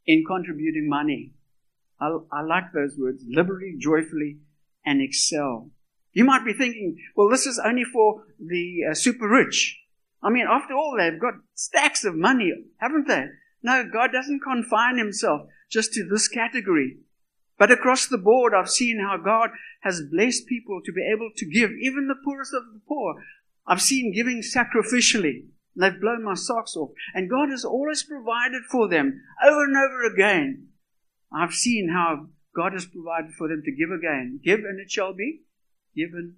in 0.06 0.24
contributing 0.26 0.88
money. 0.88 1.34
I, 2.00 2.16
I 2.32 2.42
like 2.42 2.72
those 2.72 2.96
words 2.98 3.24
liberally, 3.28 3.76
joyfully, 3.78 4.38
and 4.84 5.02
excel. 5.02 5.70
You 6.12 6.24
might 6.24 6.44
be 6.44 6.54
thinking, 6.54 6.96
well, 7.14 7.28
this 7.28 7.46
is 7.46 7.60
only 7.62 7.84
for 7.84 8.24
the 8.38 8.90
uh, 8.90 8.94
super 8.94 9.28
rich. 9.28 9.78
I 10.22 10.30
mean, 10.30 10.46
after 10.48 10.74
all, 10.74 10.96
they've 10.98 11.20
got 11.20 11.34
stacks 11.54 12.04
of 12.04 12.16
money, 12.16 12.52
haven't 12.78 13.06
they? 13.06 13.26
No, 13.62 13.84
God 13.92 14.10
doesn't 14.12 14.42
confine 14.42 14.96
himself 14.96 15.42
just 15.70 15.92
to 15.94 16.08
this 16.08 16.28
category. 16.28 16.98
But 17.58 17.72
across 17.72 18.06
the 18.06 18.18
board, 18.18 18.54
I've 18.54 18.70
seen 18.70 19.00
how 19.00 19.16
God 19.16 19.50
has 19.82 20.02
blessed 20.10 20.46
people 20.46 20.80
to 20.84 20.92
be 20.92 21.02
able 21.12 21.30
to 21.36 21.46
give, 21.46 21.70
even 21.72 22.06
the 22.06 22.22
poorest 22.24 22.54
of 22.54 22.62
the 22.72 22.80
poor. 22.86 23.16
I've 23.66 23.82
seen 23.82 24.14
giving 24.14 24.42
sacrificially. 24.42 25.46
They've 25.76 26.00
blown 26.00 26.24
my 26.24 26.34
socks 26.34 26.76
off. 26.76 26.90
And 27.14 27.28
God 27.28 27.50
has 27.50 27.64
always 27.64 28.02
provided 28.02 28.62
for 28.70 28.88
them 28.88 29.20
over 29.44 29.64
and 29.64 29.76
over 29.76 30.04
again. 30.04 30.68
I've 31.32 31.52
seen 31.52 31.90
how 31.92 32.28
God 32.54 32.72
has 32.72 32.86
provided 32.86 33.32
for 33.32 33.48
them 33.48 33.62
to 33.64 33.72
give 33.72 33.90
again. 33.90 34.40
Give 34.42 34.60
and 34.60 34.80
it 34.80 34.90
shall 34.90 35.12
be 35.12 35.42
given 35.94 36.36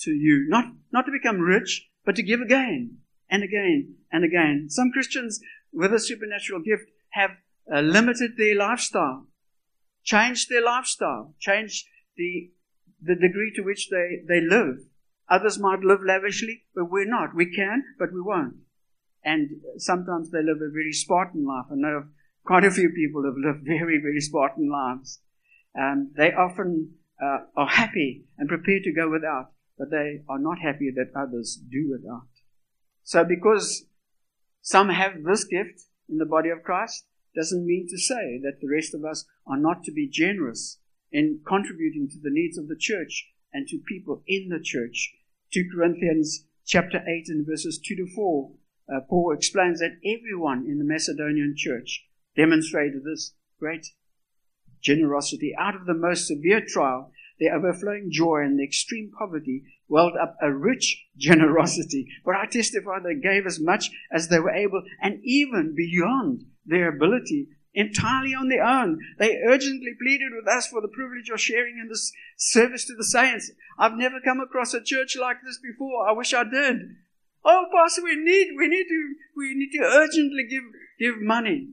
to 0.00 0.10
you. 0.10 0.46
Not, 0.48 0.72
not 0.92 1.06
to 1.06 1.12
become 1.12 1.40
rich, 1.40 1.88
but 2.04 2.16
to 2.16 2.22
give 2.22 2.40
again 2.40 2.98
and 3.30 3.42
again 3.42 3.96
and 4.12 4.24
again. 4.24 4.66
Some 4.68 4.90
Christians 4.92 5.40
with 5.72 5.92
a 5.92 6.00
supernatural 6.00 6.60
gift 6.60 6.90
have 7.10 7.30
uh, 7.72 7.80
limited 7.80 8.32
their 8.36 8.54
lifestyle, 8.54 9.26
changed 10.08 10.48
their 10.48 10.64
lifestyle, 10.64 11.34
change 11.38 11.84
the, 12.16 12.50
the 13.02 13.14
degree 13.14 13.52
to 13.54 13.62
which 13.62 13.90
they, 13.90 14.22
they 14.26 14.40
live. 14.40 14.78
Others 15.28 15.58
might 15.58 15.80
live 15.80 16.00
lavishly, 16.02 16.64
but 16.74 16.90
we're 16.90 17.04
not. 17.04 17.34
We 17.34 17.54
can, 17.54 17.84
but 17.98 18.10
we 18.10 18.22
won't. 18.22 18.54
And 19.22 19.50
sometimes 19.76 20.30
they 20.30 20.38
live 20.38 20.62
a 20.62 20.72
very 20.72 20.92
Spartan 20.92 21.44
life. 21.44 21.66
I 21.70 21.74
know 21.74 22.04
quite 22.42 22.64
a 22.64 22.70
few 22.70 22.88
people 22.88 23.22
have 23.24 23.34
lived 23.36 23.66
very, 23.66 24.00
very 24.00 24.22
Spartan 24.22 24.70
lives. 24.70 25.20
Um, 25.78 26.10
they 26.16 26.32
often 26.32 26.94
uh, 27.22 27.40
are 27.54 27.66
happy 27.66 28.24
and 28.38 28.48
prepared 28.48 28.84
to 28.84 28.92
go 28.92 29.10
without, 29.10 29.50
but 29.76 29.90
they 29.90 30.22
are 30.26 30.38
not 30.38 30.58
happy 30.58 30.90
that 30.96 31.12
others 31.14 31.60
do 31.70 31.90
without. 31.90 32.28
So 33.04 33.24
because 33.24 33.84
some 34.62 34.88
have 34.88 35.22
this 35.22 35.44
gift 35.44 35.82
in 36.08 36.16
the 36.16 36.24
body 36.24 36.48
of 36.48 36.62
Christ, 36.62 37.04
doesn't 37.38 37.64
mean 37.64 37.86
to 37.88 37.96
say 37.98 38.40
that 38.42 38.58
the 38.60 38.68
rest 38.68 38.94
of 38.94 39.04
us 39.04 39.24
are 39.46 39.56
not 39.56 39.84
to 39.84 39.92
be 39.92 40.08
generous 40.08 40.78
in 41.12 41.40
contributing 41.46 42.08
to 42.10 42.18
the 42.20 42.32
needs 42.32 42.58
of 42.58 42.66
the 42.66 42.76
church 42.76 43.30
and 43.52 43.68
to 43.68 43.78
people 43.86 44.22
in 44.26 44.48
the 44.48 44.60
church. 44.60 45.14
2 45.52 45.70
Corinthians 45.72 46.44
chapter 46.66 46.98
8 46.98 47.28
and 47.28 47.46
verses 47.46 47.78
2 47.78 47.94
to 47.94 48.06
4 48.14 48.50
uh, 48.88 49.00
Paul 49.08 49.32
explains 49.32 49.80
that 49.80 49.98
everyone 50.04 50.64
in 50.66 50.78
the 50.78 50.84
Macedonian 50.84 51.54
church 51.56 52.06
demonstrated 52.36 53.04
this 53.04 53.34
great 53.58 53.86
generosity. 54.82 55.54
Out 55.58 55.74
of 55.74 55.86
the 55.86 55.94
most 55.94 56.26
severe 56.26 56.62
trial, 56.66 57.12
their 57.38 57.54
overflowing 57.54 58.10
joy 58.10 58.42
and 58.42 58.58
the 58.58 58.64
extreme 58.64 59.12
poverty 59.16 59.62
welled 59.88 60.14
up 60.20 60.36
a 60.42 60.52
rich 60.52 61.06
generosity. 61.16 62.06
For 62.24 62.34
I 62.34 62.46
testify 62.46 62.98
they 62.98 63.14
gave 63.14 63.46
as 63.46 63.60
much 63.60 63.90
as 64.12 64.28
they 64.28 64.40
were 64.40 64.50
able 64.54 64.82
and 65.02 65.20
even 65.22 65.74
beyond 65.76 66.44
their 66.68 66.88
ability 66.88 67.48
entirely 67.74 68.34
on 68.34 68.48
their 68.48 68.64
own. 68.64 68.98
They 69.18 69.40
urgently 69.46 69.94
pleaded 70.00 70.32
with 70.34 70.48
us 70.48 70.66
for 70.66 70.80
the 70.80 70.88
privilege 70.88 71.28
of 71.30 71.40
sharing 71.40 71.78
in 71.78 71.88
this 71.88 72.12
service 72.36 72.84
to 72.86 72.94
the 72.94 73.04
saints. 73.04 73.50
I've 73.78 73.94
never 73.94 74.20
come 74.20 74.40
across 74.40 74.74
a 74.74 74.82
church 74.82 75.16
like 75.16 75.38
this 75.44 75.58
before. 75.58 76.08
I 76.08 76.12
wish 76.12 76.34
I 76.34 76.44
did. 76.44 76.96
Oh, 77.44 77.66
Pastor, 77.72 78.02
we 78.02 78.16
need, 78.16 78.48
we 78.56 78.68
need 78.68 78.86
to, 78.88 79.14
we 79.36 79.54
need 79.54 79.70
to 79.78 79.84
urgently 79.84 80.44
give, 80.48 80.64
give 80.98 81.20
money. 81.20 81.68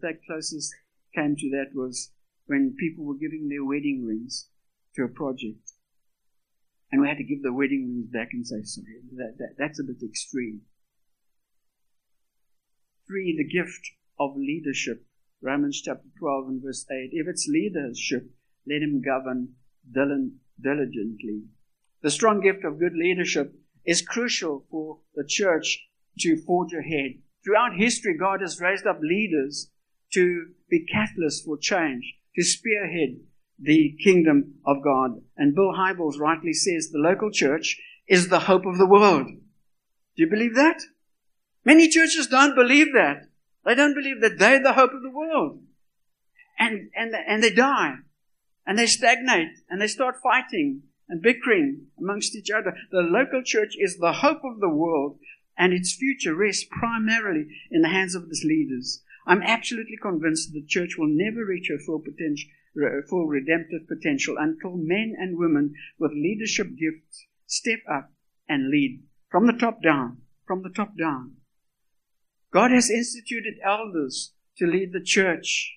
The 0.00 0.18
closest 0.26 0.74
came 1.14 1.36
to 1.36 1.50
that 1.50 1.74
was 1.74 2.10
when 2.46 2.74
people 2.78 3.04
were 3.04 3.14
giving 3.14 3.48
their 3.48 3.64
wedding 3.64 4.04
rings 4.06 4.48
to 4.96 5.04
a 5.04 5.08
project. 5.08 5.72
And 6.90 7.00
we 7.00 7.08
had 7.08 7.18
to 7.18 7.24
give 7.24 7.42
the 7.42 7.52
wedding 7.52 7.88
rings 7.88 8.10
back 8.10 8.28
and 8.32 8.46
say, 8.46 8.62
sorry, 8.64 9.00
that, 9.16 9.36
that, 9.38 9.54
that's 9.58 9.80
a 9.80 9.84
bit 9.84 10.02
extreme. 10.02 10.62
Three, 13.06 13.36
the 13.36 13.44
gift 13.44 13.90
of 14.18 14.36
leadership. 14.36 15.04
Romans 15.40 15.82
chapter 15.82 16.08
12 16.18 16.48
and 16.48 16.62
verse 16.62 16.86
8. 16.90 17.10
If 17.12 17.26
it's 17.28 17.48
leadership, 17.48 18.30
let 18.66 18.82
him 18.82 19.02
govern 19.02 19.54
diligently. 19.90 21.42
The 22.02 22.10
strong 22.10 22.40
gift 22.40 22.64
of 22.64 22.78
good 22.78 22.94
leadership 22.94 23.54
is 23.84 24.02
crucial 24.02 24.64
for 24.70 24.98
the 25.14 25.24
church 25.26 25.88
to 26.20 26.36
forge 26.36 26.72
ahead. 26.72 27.14
Throughout 27.44 27.76
history, 27.76 28.16
God 28.16 28.40
has 28.40 28.60
raised 28.60 28.86
up 28.86 29.00
leaders 29.02 29.70
to 30.12 30.46
be 30.70 30.86
catalysts 30.86 31.44
for 31.44 31.56
change, 31.58 32.04
to 32.36 32.44
spearhead 32.44 33.20
the 33.58 33.96
kingdom 34.02 34.54
of 34.64 34.82
God. 34.84 35.22
And 35.36 35.54
Bill 35.54 35.72
Hybels 35.72 36.18
rightly 36.20 36.52
says 36.52 36.90
the 36.90 36.98
local 36.98 37.30
church 37.30 37.80
is 38.06 38.28
the 38.28 38.40
hope 38.40 38.66
of 38.66 38.78
the 38.78 38.86
world. 38.86 39.26
Do 39.26 40.22
you 40.22 40.28
believe 40.28 40.54
that? 40.54 40.80
Many 41.64 41.88
churches 41.88 42.26
don't 42.26 42.54
believe 42.54 42.92
that. 42.94 43.26
They 43.64 43.74
don't 43.74 43.94
believe 43.94 44.20
that 44.20 44.38
they're 44.38 44.62
the 44.62 44.72
hope 44.72 44.92
of 44.92 45.02
the 45.02 45.10
world. 45.10 45.62
And, 46.58 46.90
and, 46.96 47.14
and 47.14 47.42
they 47.42 47.52
die. 47.52 47.96
And 48.66 48.78
they 48.78 48.86
stagnate. 48.86 49.58
And 49.68 49.80
they 49.80 49.86
start 49.86 50.16
fighting 50.22 50.82
and 51.08 51.22
bickering 51.22 51.88
amongst 51.98 52.34
each 52.34 52.50
other. 52.50 52.74
The 52.90 53.02
local 53.02 53.42
church 53.44 53.74
is 53.78 53.98
the 53.98 54.12
hope 54.14 54.44
of 54.44 54.60
the 54.60 54.68
world, 54.68 55.18
and 55.58 55.72
its 55.72 55.94
future 55.94 56.34
rests 56.34 56.66
primarily 56.70 57.46
in 57.70 57.82
the 57.82 57.90
hands 57.90 58.14
of 58.14 58.24
its 58.24 58.42
leaders. 58.44 59.02
I'm 59.26 59.42
absolutely 59.42 59.98
convinced 60.00 60.52
that 60.52 60.60
the 60.60 60.66
church 60.66 60.96
will 60.98 61.10
never 61.10 61.44
reach 61.44 61.68
her 61.70 61.78
full 61.78 62.00
potential, 62.00 62.48
full 63.08 63.26
redemptive 63.26 63.86
potential 63.86 64.36
until 64.38 64.76
men 64.76 65.14
and 65.18 65.38
women 65.38 65.74
with 65.98 66.12
leadership 66.12 66.68
gifts 66.68 67.26
step 67.46 67.80
up 67.90 68.10
and 68.48 68.70
lead 68.70 69.02
from 69.30 69.46
the 69.46 69.52
top 69.52 69.82
down. 69.82 70.22
From 70.46 70.62
the 70.62 70.70
top 70.70 70.96
down. 70.98 71.36
God 72.52 72.70
has 72.70 72.90
instituted 72.90 73.54
elders 73.64 74.34
to 74.58 74.66
lead 74.66 74.92
the 74.92 75.02
church, 75.02 75.72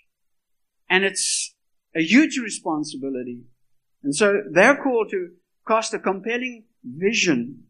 and 0.89 1.03
it's 1.03 1.55
a 1.96 2.01
huge 2.01 2.38
responsibility. 2.38 3.41
And 4.03 4.13
so 4.15 4.44
they're 4.51 4.75
called 4.75 5.10
to 5.12 5.29
cast 5.67 5.94
a 5.94 6.00
compelling 6.00 6.65
vision, 6.84 7.63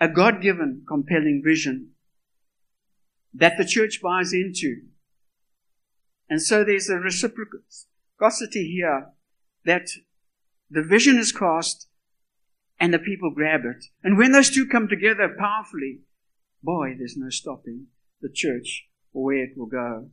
a 0.00 0.08
God 0.08 0.40
given 0.40 0.84
compelling 0.86 1.42
vision 1.44 1.90
that 3.34 3.58
the 3.58 3.66
church 3.66 4.00
buys 4.02 4.32
into. 4.32 4.82
And 6.30 6.40
so 6.40 6.64
there's 6.64 6.88
a 6.88 6.96
reciprocity 6.96 8.70
here 8.70 9.08
that 9.64 9.88
the 10.70 10.82
vision 10.82 11.18
is 11.18 11.32
cast 11.32 11.88
and 12.78 12.94
the 12.94 12.98
people 12.98 13.32
grab 13.34 13.62
it. 13.64 13.84
And 14.04 14.16
when 14.16 14.32
those 14.32 14.50
two 14.50 14.66
come 14.66 14.88
together 14.88 15.34
powerfully, 15.38 16.00
boy, 16.62 16.94
there's 16.96 17.16
no 17.16 17.30
stopping 17.30 17.86
the 18.20 18.30
church 18.32 18.88
or 19.12 19.24
where 19.24 19.44
it 19.44 19.56
will 19.56 19.66
go. 19.66 20.10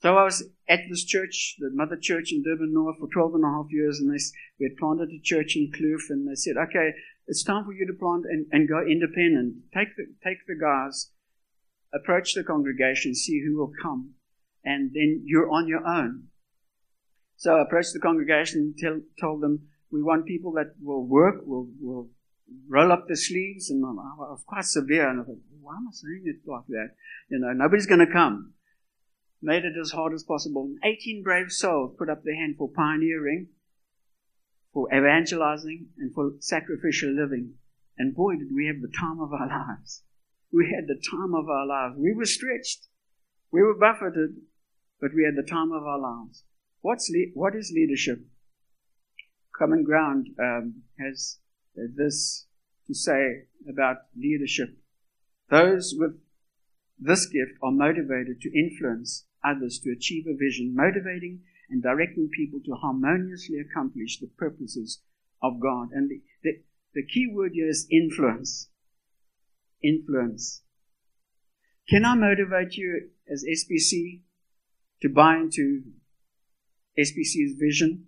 So 0.00 0.16
I 0.16 0.24
was 0.24 0.48
at 0.68 0.80
this 0.88 1.04
church, 1.04 1.56
the 1.58 1.70
mother 1.72 1.96
church 2.00 2.30
in 2.30 2.42
Durban 2.42 2.72
North, 2.72 2.98
for 2.98 3.08
12 3.08 3.34
and 3.34 3.44
a 3.44 3.48
half 3.48 3.66
years, 3.70 3.98
and 3.98 4.10
they, 4.10 4.22
we 4.60 4.68
had 4.70 4.76
planted 4.78 5.10
a 5.10 5.20
church 5.20 5.56
in 5.56 5.72
Kloof, 5.72 6.08
and 6.08 6.28
they 6.28 6.36
said, 6.36 6.56
okay, 6.56 6.92
it's 7.26 7.42
time 7.42 7.64
for 7.64 7.72
you 7.72 7.86
to 7.86 7.92
plant 7.92 8.24
and, 8.24 8.46
and 8.52 8.68
go 8.68 8.80
independent. 8.80 9.56
Take 9.74 9.96
the, 9.96 10.06
take 10.22 10.46
the 10.46 10.54
guys, 10.54 11.10
approach 11.92 12.34
the 12.34 12.44
congregation, 12.44 13.14
see 13.14 13.42
who 13.44 13.58
will 13.58 13.72
come, 13.82 14.14
and 14.64 14.92
then 14.94 15.22
you're 15.24 15.50
on 15.50 15.66
your 15.66 15.84
own. 15.84 16.28
So 17.36 17.56
I 17.56 17.62
approached 17.62 17.92
the 17.92 18.00
congregation 18.00 18.60
and 18.60 18.78
tell, 18.78 19.00
told 19.20 19.42
them, 19.42 19.68
we 19.90 20.02
want 20.02 20.26
people 20.26 20.52
that 20.52 20.74
will 20.80 21.06
work, 21.06 21.44
will, 21.44 21.68
will 21.80 22.08
roll 22.68 22.92
up 22.92 23.08
the 23.08 23.16
sleeves, 23.16 23.68
and 23.68 23.84
I 23.84 23.90
was 23.90 24.44
quite 24.46 24.64
severe, 24.64 25.08
and 25.08 25.20
I 25.20 25.24
thought, 25.24 25.38
why 25.68 25.76
am 25.76 25.88
I 25.88 25.92
saying 25.92 26.22
it 26.24 26.48
like 26.48 26.66
that? 26.68 26.94
You 27.28 27.40
know, 27.40 27.52
nobody's 27.52 27.84
going 27.84 28.00
to 28.00 28.10
come 28.10 28.54
made 29.42 29.64
it 29.64 29.74
as 29.80 29.90
hard 29.92 30.12
as 30.12 30.24
possible. 30.24 30.74
18 30.82 31.22
brave 31.22 31.52
souls 31.52 31.94
put 31.98 32.08
up 32.08 32.24
their 32.24 32.34
hand 32.34 32.56
for 32.56 32.68
pioneering, 32.68 33.48
for 34.72 34.88
evangelizing, 34.92 35.88
and 35.98 36.12
for 36.14 36.32
sacrificial 36.40 37.10
living. 37.10 37.54
And 37.96 38.14
boy, 38.14 38.36
did 38.36 38.48
we 38.54 38.66
have 38.66 38.80
the 38.80 38.92
time 38.98 39.20
of 39.20 39.32
our 39.32 39.48
lives. 39.48 40.02
We 40.52 40.72
had 40.74 40.86
the 40.86 41.00
time 41.10 41.34
of 41.34 41.48
our 41.48 41.66
lives. 41.66 41.96
We 41.98 42.14
were 42.14 42.24
stretched. 42.24 42.86
We 43.50 43.62
were 43.62 43.78
buffeted, 43.78 44.36
but 45.00 45.10
we 45.14 45.24
had 45.24 45.36
the 45.36 45.48
time 45.48 45.70
of 45.72 45.84
our 45.84 46.00
lives. 46.00 46.44
What's 46.80 47.10
le- 47.14 47.32
what 47.34 47.54
is 47.54 47.72
leadership? 47.74 48.24
Common 49.56 49.84
Ground 49.84 50.28
um, 50.40 50.82
has 50.98 51.38
this 51.74 52.46
to 52.86 52.94
say 52.94 53.42
about 53.68 53.96
leadership. 54.16 54.78
Those 55.50 55.94
with 55.96 56.20
this 56.98 57.26
gift 57.26 57.52
are 57.62 57.70
motivated 57.70 58.40
to 58.42 58.58
influence 58.58 59.26
others 59.44 59.80
to 59.84 59.90
achieve 59.90 60.26
a 60.26 60.36
vision, 60.36 60.74
motivating 60.74 61.40
and 61.70 61.82
directing 61.82 62.28
people 62.28 62.60
to 62.64 62.74
harmoniously 62.74 63.58
accomplish 63.58 64.18
the 64.18 64.26
purposes 64.26 65.00
of 65.42 65.60
God. 65.60 65.88
And 65.92 66.10
the, 66.10 66.22
the, 66.42 66.62
the 66.94 67.06
key 67.06 67.30
word 67.32 67.52
here 67.54 67.68
is 67.68 67.86
influence. 67.90 68.68
Influence. 69.82 70.62
Can 71.88 72.04
I 72.04 72.14
motivate 72.14 72.74
you 72.74 73.10
as 73.30 73.44
SBC 73.44 74.20
to 75.02 75.08
buy 75.08 75.36
into 75.36 75.84
SBC's 76.98 77.58
vision? 77.58 78.06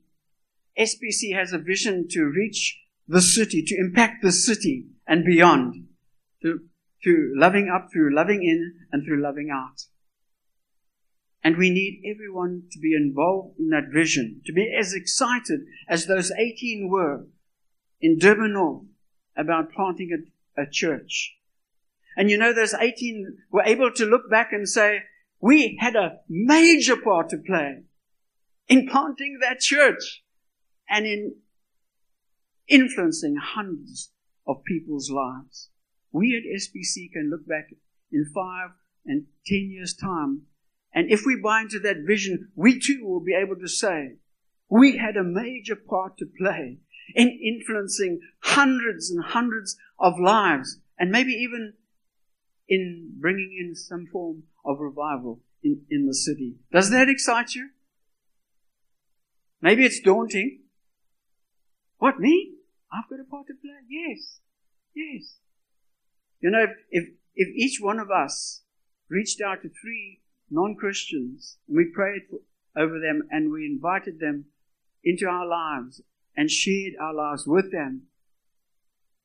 SBC 0.79 1.35
has 1.35 1.53
a 1.53 1.59
vision 1.59 2.07
to 2.11 2.25
reach 2.25 2.79
the 3.07 3.23
city, 3.23 3.63
to 3.63 3.77
impact 3.77 4.23
the 4.23 4.33
city 4.33 4.87
and 5.07 5.25
beyond, 5.25 5.87
to, 6.43 6.61
to 7.05 7.33
loving 7.37 7.69
up 7.69 7.89
through 7.93 8.15
loving 8.15 8.43
in 8.43 8.75
and 8.93 9.05
through 9.05 9.23
loving 9.23 9.51
out. 9.53 9.83
And 11.43 11.57
we 11.57 11.71
need 11.71 12.03
everyone 12.05 12.65
to 12.73 12.79
be 12.79 12.95
involved 12.95 13.59
in 13.59 13.71
that 13.71 13.91
vision, 13.93 14.43
to 14.45 14.53
be 14.53 14.75
as 14.79 14.93
excited 14.93 15.61
as 15.89 16.07
those 16.07 16.31
18 16.31 16.91
were 16.91 17.27
in 18.01 18.19
Durban 18.19 18.53
North 18.53 18.85
about 19.37 19.73
planting 19.73 20.11
a, 20.57 20.63
a 20.63 20.67
church. 20.71 21.37
And 22.17 22.31
you 22.31 22.37
know, 22.37 22.53
those 22.53 22.75
18 22.75 23.39
were 23.51 23.63
able 23.63 23.91
to 23.93 24.05
look 24.05 24.29
back 24.29 24.53
and 24.53 24.69
say, 24.69 25.05
we 25.41 25.79
had 25.81 25.97
a 25.97 26.19
major 26.29 26.97
part 26.97 27.31
to 27.31 27.39
play 27.39 27.85
in 28.69 28.87
planting 28.87 29.39
that 29.41 29.61
church 29.61 30.23
and 30.89 31.07
in 31.07 31.37
influencing 32.69 33.37
hundreds 33.43 34.13
of 34.47 34.63
people's 34.65 35.11
lives. 35.11 35.70
We 36.13 36.37
at 36.37 36.61
SBC 36.61 37.13
can 37.13 37.31
look 37.31 37.47
back 37.47 37.71
in 38.13 38.25
five 38.35 38.71
and 39.07 39.27
ten 39.47 39.71
years' 39.71 39.95
time 39.95 40.47
and 40.93 41.11
if 41.11 41.25
we 41.25 41.37
buy 41.37 41.63
into 41.63 41.79
that 41.81 42.05
vision, 42.05 42.51
we 42.55 42.79
too 42.79 43.05
will 43.05 43.21
be 43.21 43.35
able 43.35 43.57
to 43.57 43.69
say, 43.69 44.17
we 44.69 44.97
had 44.97 45.17
a 45.17 45.25
major 45.25 45.77
part 45.77 46.17
to 46.19 46.27
play 46.27 46.79
in 47.15 47.29
influencing 47.29 48.21
hundreds 48.41 49.11
and 49.11 49.25
hundreds 49.25 49.77
of 49.99 50.19
lives, 50.19 50.79
and 50.99 51.11
maybe 51.11 51.33
even 51.33 51.75
in 52.69 53.15
bringing 53.19 53.57
in 53.61 53.75
some 53.75 54.07
form 54.13 54.45
of 54.65 54.79
revival 54.79 55.41
in, 55.63 55.83
in 55.91 56.07
the 56.07 56.15
city. 56.15 56.57
Does 56.73 56.91
that 56.91 57.09
excite 57.09 57.55
you? 57.55 57.71
Maybe 59.61 59.85
it's 59.85 60.01
daunting. 60.01 60.61
What, 61.99 62.19
me? 62.19 62.55
I've 62.93 63.09
got 63.11 63.21
a 63.21 63.29
part 63.29 63.47
to 63.49 63.55
play. 63.55 63.73
Yes. 63.89 64.41
Yes. 64.95 65.37
You 66.41 66.51
know, 66.51 66.67
if, 66.91 67.09
if 67.35 67.49
each 67.55 67.79
one 67.81 67.99
of 67.99 68.11
us 68.11 68.63
reached 69.11 69.41
out 69.41 69.63
to 69.63 69.69
three 69.69 70.21
non 70.51 70.75
Christians. 70.75 71.59
We 71.69 71.93
prayed 71.95 72.23
over 72.77 72.99
them 72.99 73.23
and 73.31 73.53
we 73.53 73.67
invited 73.67 74.21
them 74.21 74.47
into 75.03 75.27
our 75.27 75.47
lives 75.47 76.03
and 76.37 76.51
shared 76.51 76.95
our 77.01 77.15
lives 77.15 77.47
with 77.47 77.73
them. 77.73 78.03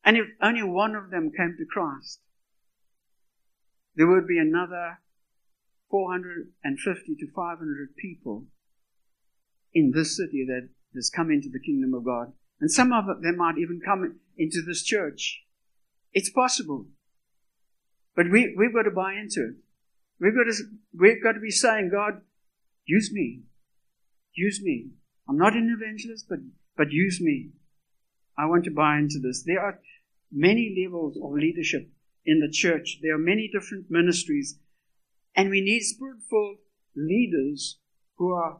And 0.03 0.17
if 0.17 0.27
only 0.41 0.63
one 0.63 0.95
of 0.95 1.09
them 1.09 1.31
came 1.35 1.55
to 1.57 1.65
Christ, 1.65 2.19
there 3.95 4.07
would 4.07 4.27
be 4.27 4.37
another 4.37 4.99
450 5.89 7.15
to 7.15 7.27
500 7.33 7.95
people 7.95 8.45
in 9.73 9.91
this 9.91 10.15
city 10.15 10.45
that 10.47 10.69
has 10.93 11.09
come 11.09 11.31
into 11.31 11.49
the 11.49 11.59
kingdom 11.59 11.93
of 11.93 12.05
God. 12.05 12.33
And 12.59 12.71
some 12.71 12.93
of 12.93 13.05
them 13.21 13.37
might 13.37 13.57
even 13.57 13.81
come 13.83 14.19
into 14.37 14.61
this 14.65 14.83
church. 14.83 15.43
It's 16.13 16.29
possible. 16.29 16.87
But 18.15 18.31
we, 18.31 18.55
we've 18.57 18.73
got 18.73 18.83
to 18.83 18.91
buy 18.91 19.13
into 19.13 19.41
it. 19.41 19.55
We've 20.19 20.35
got 20.35 20.45
to, 20.45 20.53
we've 20.97 21.21
got 21.21 21.33
to 21.33 21.39
be 21.39 21.51
saying, 21.51 21.89
God, 21.91 22.21
use 22.85 23.11
me. 23.11 23.41
Use 24.33 24.61
me. 24.63 24.87
I'm 25.27 25.37
not 25.37 25.53
an 25.53 25.75
evangelist, 25.77 26.27
but, 26.29 26.39
but 26.77 26.91
use 26.91 27.19
me. 27.21 27.49
I 28.37 28.45
want 28.45 28.63
to 28.65 28.71
buy 28.71 28.97
into 28.97 29.19
this. 29.21 29.43
There 29.45 29.59
are 29.59 29.79
many 30.31 30.75
levels 30.83 31.17
of 31.21 31.31
leadership 31.31 31.89
in 32.25 32.39
the 32.39 32.51
church. 32.51 32.99
There 33.01 33.15
are 33.15 33.19
many 33.19 33.49
different 33.51 33.85
ministries. 33.89 34.59
And 35.35 35.49
we 35.49 35.61
need 35.61 35.81
spirit-filled 35.81 36.57
leaders 36.95 37.79
who 38.17 38.31
are 38.31 38.59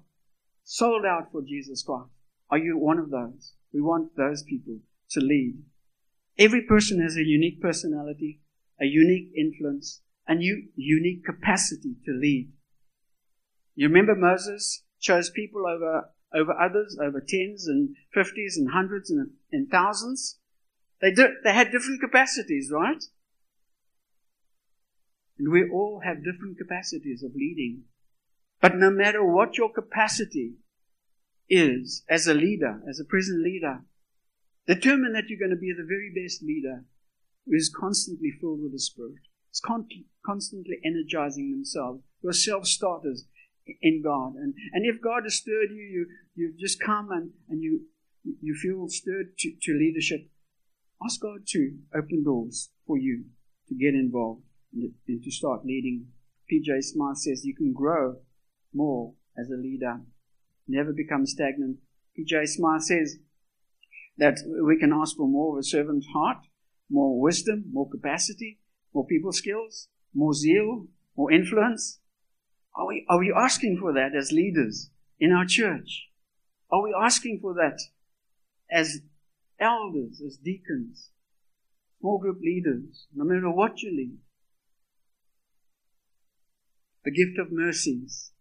sold 0.63 1.05
out 1.05 1.31
for 1.31 1.41
Jesus 1.41 1.83
Christ. 1.83 2.09
Are 2.49 2.57
you 2.57 2.77
one 2.77 2.99
of 2.99 3.09
those? 3.09 3.53
We 3.73 3.81
want 3.81 4.15
those 4.17 4.43
people 4.43 4.79
to 5.11 5.19
lead. 5.19 5.55
Every 6.37 6.63
person 6.63 7.01
has 7.01 7.15
a 7.15 7.25
unique 7.25 7.61
personality, 7.61 8.41
a 8.79 8.85
unique 8.85 9.31
influence, 9.35 10.01
a 10.27 10.35
new, 10.35 10.67
unique 10.75 11.23
capacity 11.23 11.95
to 12.05 12.11
lead. 12.11 12.51
You 13.75 13.87
remember 13.87 14.15
Moses 14.15 14.83
chose 14.99 15.29
people 15.29 15.65
over, 15.67 16.09
over 16.33 16.53
others, 16.53 16.97
over 17.01 17.19
tens 17.19 17.67
and 17.67 17.95
fifties 18.13 18.57
and 18.57 18.71
hundreds 18.71 19.09
and, 19.09 19.31
and 19.51 19.69
thousands? 19.69 20.39
They, 21.01 21.11
they 21.11 21.53
had 21.53 21.71
different 21.71 22.01
capacities, 22.01 22.71
right? 22.73 23.03
And 25.37 25.51
we 25.51 25.69
all 25.69 26.01
have 26.03 26.23
different 26.23 26.57
capacities 26.57 27.21
of 27.23 27.35
leading. 27.35 27.83
But 28.61 28.75
no 28.75 28.89
matter 28.89 29.23
what 29.23 29.57
your 29.57 29.71
capacity 29.71 30.53
is 31.49 32.03
as 32.09 32.27
a 32.27 32.33
leader, 32.33 32.81
as 32.89 32.99
a 32.99 33.05
present 33.05 33.43
leader, 33.43 33.81
determine 34.65 35.13
that 35.13 35.25
you're 35.27 35.39
going 35.39 35.51
to 35.51 35.57
be 35.57 35.73
the 35.77 35.85
very 35.85 36.11
best 36.15 36.41
leader 36.41 36.85
who 37.45 37.55
is 37.55 37.73
constantly 37.73 38.31
filled 38.39 38.61
with 38.61 38.71
the 38.71 38.79
Spirit. 38.79 39.21
It's 39.49 39.59
con- 39.59 39.87
constantly 40.25 40.79
energizing 40.83 41.51
themselves. 41.51 42.01
You're 42.21 42.33
self 42.33 42.65
starters 42.65 43.25
in 43.81 44.01
God. 44.03 44.35
And, 44.35 44.53
and 44.73 44.85
if 44.85 45.01
God 45.01 45.23
has 45.23 45.35
stirred 45.35 45.69
you, 45.71 45.83
you, 45.83 46.07
you've 46.35 46.57
just 46.57 46.79
come 46.81 47.09
and, 47.11 47.31
and 47.49 47.63
you, 47.63 47.81
you 48.23 48.55
feel 48.55 48.87
stirred 48.89 49.37
to, 49.39 49.51
to 49.61 49.73
leadership, 49.73 50.29
ask 51.03 51.21
God 51.21 51.45
to 51.47 51.77
open 51.95 52.23
doors 52.23 52.69
for 52.85 52.97
you 52.97 53.25
to 53.69 53.75
get 53.75 53.93
involved 53.93 54.43
and, 54.73 54.91
and 55.07 55.23
to 55.23 55.31
start 55.31 55.65
leading. 55.65 56.07
PJ 56.51 56.83
Smyth 56.83 57.17
says 57.17 57.45
you 57.45 57.55
can 57.55 57.73
grow 57.73 58.17
more 58.73 59.13
as 59.37 59.49
a 59.49 59.59
leader, 59.59 60.01
never 60.67 60.93
become 60.93 61.25
stagnant. 61.25 61.77
PJ 62.17 62.47
Smyth 62.47 62.83
says 62.83 63.17
that 64.17 64.37
we 64.63 64.77
can 64.77 64.93
ask 64.93 65.17
for 65.17 65.27
more 65.27 65.55
of 65.55 65.59
a 65.59 65.63
servant's 65.63 66.07
heart, 66.13 66.37
more 66.89 67.19
wisdom, 67.19 67.65
more 67.71 67.89
capacity, 67.89 68.59
more 68.93 69.05
people 69.05 69.31
skills, 69.31 69.87
more 70.13 70.33
zeal, 70.33 70.87
more 71.15 71.31
influence? 71.31 71.99
Are 72.75 72.87
we, 72.87 73.05
are 73.09 73.19
we 73.19 73.33
asking 73.35 73.77
for 73.79 73.93
that 73.93 74.15
as 74.15 74.31
leaders 74.31 74.89
in 75.19 75.31
our 75.31 75.45
church? 75.45 76.09
Are 76.71 76.81
we 76.81 76.95
asking 76.97 77.39
for 77.41 77.53
that 77.53 77.79
as 78.69 78.99
elders, 79.59 80.21
as 80.25 80.37
deacons, 80.37 81.11
small 81.99 82.17
group 82.17 82.39
leaders, 82.41 83.07
no 83.15 83.23
matter 83.23 83.49
what 83.49 83.81
you 83.81 83.91
lead? 83.91 84.17
The 87.03 87.11
gift 87.11 87.37
of 87.39 87.51
mercies. 87.51 88.31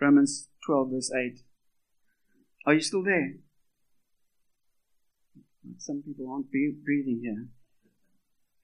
Romans 0.00 0.48
12, 0.64 0.90
verse 0.90 1.12
8. 1.12 1.40
Are 2.66 2.74
you 2.74 2.80
still 2.80 3.02
there? 3.02 3.34
Some 5.78 6.02
people 6.02 6.30
aren't 6.30 6.50
breathing 6.50 7.20
here. 7.22 7.46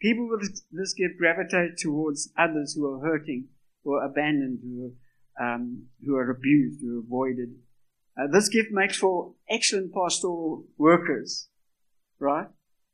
People 0.00 0.28
with 0.28 0.62
this 0.70 0.94
gift 0.94 1.18
gravitate 1.18 1.78
towards 1.78 2.32
others 2.37 2.74
who 2.74 2.87
are 2.87 3.00
hurting, 3.00 3.48
who 3.85 3.94
are 3.94 4.04
abandoned, 4.04 4.61
who 4.62 4.92
are, 5.40 5.54
um, 5.54 5.87
who 6.04 6.16
are 6.16 6.30
abused, 6.30 6.80
who 6.80 6.96
are 6.96 7.00
avoided. 7.00 7.56
Uh, 8.18 8.26
this 8.30 8.48
gift 8.48 8.70
makes 8.70 8.96
for 8.96 9.35
excellent 9.48 9.92
pastoral 9.92 10.64
workers, 10.78 11.48
right? 12.18 12.48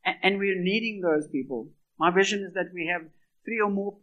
And, 0.05 0.17
and 0.23 0.39
we're 0.39 0.61
needing 0.61 1.01
those 1.01 1.29
people. 1.29 1.69
My 1.99 2.11
vision 2.11 2.45
is 2.45 2.55
that 2.55 2.73
we 2.75 2.87
have 2.87 3.09
three 3.45 3.61
or 3.61 3.71
more 3.71 3.99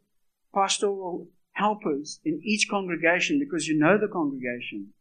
pastoral 0.53 1.27
helpers 1.53 2.19
in 2.23 2.41
each 2.43 2.67
congregation 2.69 3.39
because 3.39 3.67
you 3.67 3.77
know 3.77 3.97
the 3.97 4.07
congregation. 4.07 4.93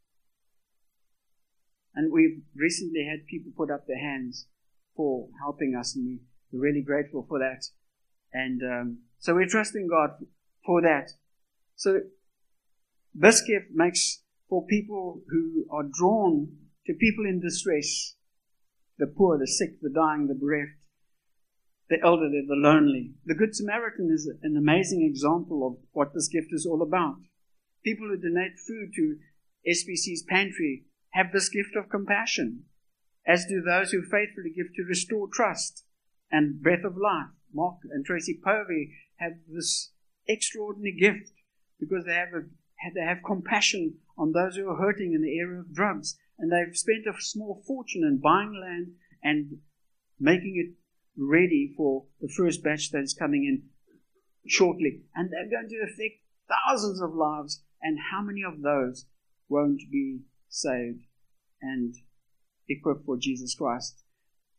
And 1.94 2.12
we've 2.12 2.42
recently 2.54 3.04
had 3.04 3.26
people 3.26 3.52
put 3.56 3.70
up 3.70 3.86
their 3.86 3.98
hands 3.98 4.46
for 4.98 5.28
helping 5.40 5.76
us, 5.78 5.94
and 5.94 6.18
we're 6.50 6.60
really 6.60 6.82
grateful 6.82 7.24
for 7.28 7.38
that. 7.38 7.64
And 8.32 8.60
um, 8.62 8.98
so 9.20 9.34
we're 9.34 9.46
trusting 9.46 9.86
God 9.88 10.10
for 10.66 10.82
that. 10.82 11.12
So 11.76 12.00
this 13.14 13.40
gift 13.42 13.66
makes 13.72 14.22
for 14.48 14.66
people 14.66 15.22
who 15.28 15.66
are 15.70 15.84
drawn 15.84 16.48
to 16.86 16.94
people 16.94 17.24
in 17.26 17.40
distress, 17.40 18.16
the 18.98 19.06
poor, 19.06 19.38
the 19.38 19.46
sick, 19.46 19.80
the 19.80 19.88
dying, 19.88 20.26
the 20.26 20.34
bereft, 20.34 20.72
the 21.88 21.98
elderly, 22.02 22.44
the 22.46 22.56
lonely. 22.56 23.12
The 23.24 23.34
Good 23.36 23.54
Samaritan 23.54 24.10
is 24.12 24.28
an 24.42 24.56
amazing 24.56 25.06
example 25.08 25.64
of 25.64 25.76
what 25.92 26.12
this 26.12 26.28
gift 26.28 26.48
is 26.50 26.66
all 26.66 26.82
about. 26.82 27.18
People 27.84 28.08
who 28.08 28.16
donate 28.16 28.58
food 28.66 28.90
to 28.96 29.16
SBC's 29.70 30.24
pantry 30.28 30.86
have 31.10 31.32
this 31.32 31.48
gift 31.48 31.76
of 31.76 31.88
compassion, 31.88 32.64
as 33.28 33.44
do 33.44 33.60
those 33.60 33.92
who 33.92 34.00
faithfully 34.02 34.50
give 34.56 34.74
to 34.74 34.82
restore 34.82 35.28
trust 35.30 35.84
and 36.32 36.62
breath 36.62 36.84
of 36.84 36.96
life. 36.96 37.28
Mark 37.52 37.76
and 37.90 38.04
Tracy 38.04 38.40
Povey 38.42 38.94
have 39.16 39.32
this 39.46 39.92
extraordinary 40.26 40.96
gift 40.98 41.32
because 41.78 42.04
they 42.06 42.14
have 42.14 42.32
a, 42.34 42.42
they 42.94 43.02
have 43.02 43.18
compassion 43.24 43.94
on 44.16 44.32
those 44.32 44.56
who 44.56 44.68
are 44.68 44.76
hurting 44.76 45.12
in 45.12 45.22
the 45.22 45.38
area 45.38 45.60
of 45.60 45.74
drugs, 45.74 46.18
and 46.38 46.50
they've 46.50 46.76
spent 46.76 47.06
a 47.06 47.20
small 47.20 47.62
fortune 47.66 48.02
in 48.02 48.18
buying 48.18 48.58
land 48.58 48.92
and 49.22 49.58
making 50.18 50.56
it 50.56 50.74
ready 51.16 51.72
for 51.76 52.04
the 52.20 52.28
first 52.28 52.62
batch 52.64 52.90
that 52.90 53.02
is 53.02 53.14
coming 53.14 53.44
in 53.44 53.62
shortly. 54.46 55.02
And 55.14 55.30
they're 55.30 55.50
going 55.50 55.68
to 55.68 55.84
affect 55.84 56.22
thousands 56.48 57.00
of 57.00 57.14
lives, 57.14 57.62
and 57.82 57.98
how 58.10 58.22
many 58.22 58.42
of 58.42 58.62
those 58.62 59.06
won't 59.48 59.82
be 59.90 60.20
saved 60.48 61.04
and 61.60 61.94
equipped 62.68 63.04
for 63.04 63.16
Jesus 63.16 63.54
Christ? 63.54 64.02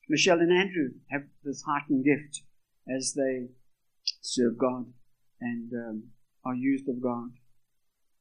Michelle 0.08 0.40
and 0.40 0.52
Andrew 0.52 0.90
have 1.12 1.24
this 1.44 1.64
heightened 1.68 2.04
gift 2.04 2.42
as 2.88 3.14
they 3.14 3.50
serve 4.22 4.58
God 4.58 4.86
and 5.40 5.72
um, 5.74 6.04
are 6.44 6.56
used 6.56 6.90
of 6.90 7.02
God. 7.02 7.30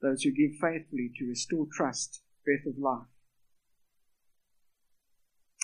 Those 0.02 0.22
who 0.22 0.30
give 0.30 0.58
faithfully 0.60 1.10
to 1.16 1.26
restore 1.26 1.66
trust, 1.72 2.22
breath 2.44 2.66
of 2.66 2.78
life. 2.78 3.06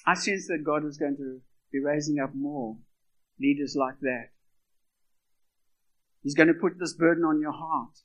I 0.06 0.14
sense 0.14 0.46
that 0.48 0.64
God 0.64 0.84
is 0.84 0.98
going 0.98 1.16
to 1.16 1.40
be 1.72 1.78
raising 1.80 2.18
up 2.18 2.34
more 2.34 2.78
leaders 3.40 3.76
like 3.78 4.00
that. 4.00 4.30
He's 6.22 6.34
going 6.34 6.48
to 6.48 6.54
put 6.54 6.78
this 6.78 6.94
burden 6.94 7.24
on 7.24 7.40
your 7.40 7.52
heart 7.52 7.98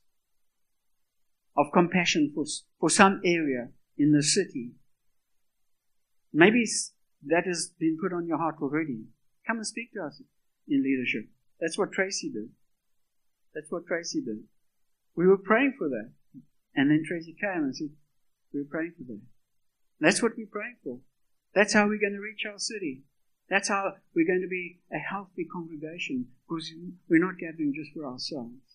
of 1.58 1.67
compassion 1.73 2.32
for, 2.34 2.45
for 2.79 2.89
some 2.89 3.21
area 3.25 3.69
in 3.97 4.12
the 4.12 4.23
city. 4.23 4.71
Maybe 6.33 6.65
that 7.25 7.45
has 7.45 7.71
been 7.79 7.97
put 8.01 8.13
on 8.13 8.27
your 8.27 8.37
heart 8.37 8.55
already. 8.61 9.05
Come 9.47 9.57
and 9.57 9.67
speak 9.67 9.93
to 9.93 10.03
us 10.03 10.21
in 10.67 10.83
leadership. 10.83 11.29
That's 11.59 11.77
what 11.77 11.91
Tracy 11.91 12.29
did. 12.29 12.49
That's 13.53 13.71
what 13.71 13.87
Tracy 13.87 14.21
did. 14.21 14.43
We 15.15 15.27
were 15.27 15.37
praying 15.37 15.75
for 15.77 15.89
that. 15.89 16.11
And 16.75 16.91
then 16.91 17.03
Tracy 17.05 17.35
came 17.39 17.63
and 17.63 17.75
said, 17.75 17.89
We 18.53 18.61
were 18.61 18.69
praying 18.69 18.93
for 18.97 19.03
that. 19.11 19.21
That's 19.99 20.21
what 20.21 20.37
we're 20.37 20.47
praying 20.47 20.77
for. 20.83 20.99
That's 21.53 21.73
how 21.73 21.87
we're 21.87 21.99
going 21.99 22.13
to 22.13 22.21
reach 22.21 22.45
our 22.49 22.59
city. 22.59 23.03
That's 23.49 23.67
how 23.67 23.93
we're 24.15 24.27
going 24.27 24.41
to 24.41 24.47
be 24.47 24.79
a 24.93 24.99
healthy 24.99 25.45
congregation 25.51 26.27
because 26.47 26.71
we're 27.09 27.23
not 27.23 27.39
gathering 27.39 27.73
just 27.75 27.91
for 27.93 28.05
ourselves. 28.05 28.68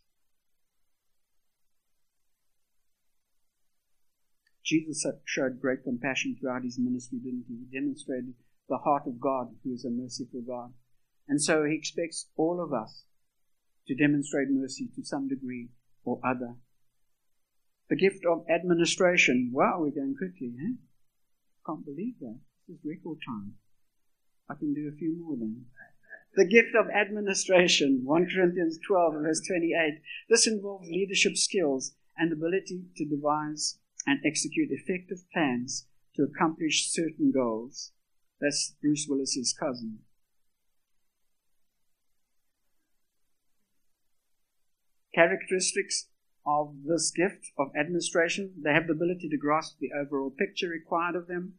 Jesus 4.65 5.07
showed 5.25 5.61
great 5.61 5.85
compassion 5.85 6.37
throughout 6.41 6.65
his 6.65 6.79
ministry, 6.79 7.19
didn't 7.19 7.45
he? 7.49 7.67
He 7.71 7.79
demonstrated 7.79 8.35
the 8.69 8.79
heart 8.79 9.03
of 9.07 9.21
God, 9.21 9.55
who 9.63 9.75
is 9.75 9.85
a 9.85 9.91
merciful 9.91 10.41
God. 10.41 10.73
And 11.29 11.41
so 11.41 11.65
he 11.65 11.75
expects 11.77 12.29
all 12.37 12.63
of 12.63 12.73
us 12.73 13.05
to 13.87 13.95
demonstrate 13.95 14.49
mercy 14.51 14.89
to 14.97 15.05
some 15.05 15.29
degree 15.29 15.69
or 16.05 16.21
other. 16.25 16.55
The 17.91 17.97
gift 17.97 18.25
of 18.25 18.45
administration. 18.49 19.51
Wow, 19.53 19.81
we're 19.81 19.91
going 19.91 20.17
quickly, 20.17 20.55
eh? 20.59 20.75
Can't 21.67 21.85
believe 21.85 22.15
that. 22.21 22.39
This 22.67 22.79
is 22.79 22.85
record 22.85 23.19
time. 23.27 23.55
I 24.49 24.55
can 24.55 24.73
do 24.73 24.89
a 24.89 24.97
few 24.97 25.17
more 25.19 25.37
then. 25.37 25.67
The 26.37 26.47
gift 26.47 26.75
of 26.75 26.89
administration, 26.91 28.01
1 28.05 28.27
Corinthians 28.35 28.79
12, 28.87 29.15
verse 29.15 29.41
28. 29.47 30.01
This 30.29 30.47
involves 30.47 30.89
leadership 30.89 31.37
skills 31.37 31.95
and 32.17 32.33
ability 32.33 32.85
to 32.97 33.05
devise 33.05 33.79
and 34.07 34.21
execute 34.25 34.69
effective 34.71 35.25
plans 35.33 35.87
to 36.17 36.23
accomplish 36.23 36.91
certain 36.91 37.33
goals. 37.33 37.93
That's 38.41 38.75
Bruce 38.81 39.07
Willis's 39.09 39.55
cousin. 39.59 40.01
Characteristics 45.15 46.09
of 46.47 46.75
this 46.85 47.11
gift 47.11 47.53
of 47.59 47.69
administration 47.79 48.53
they 48.63 48.73
have 48.73 48.87
the 48.87 48.93
ability 48.93 49.29
to 49.31 49.39
grasp 49.39 49.79
the 49.81 49.91
overall 49.99 50.31
picture 50.31 50.69
required 50.69 51.15
of 51.15 51.27
them. 51.27 51.55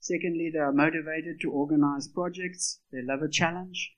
Secondly, 0.00 0.50
they 0.52 0.58
are 0.58 0.72
motivated 0.72 1.40
to 1.40 1.50
organize 1.50 2.08
projects. 2.08 2.80
They 2.90 3.02
love 3.02 3.22
a 3.22 3.28
challenge. 3.28 3.92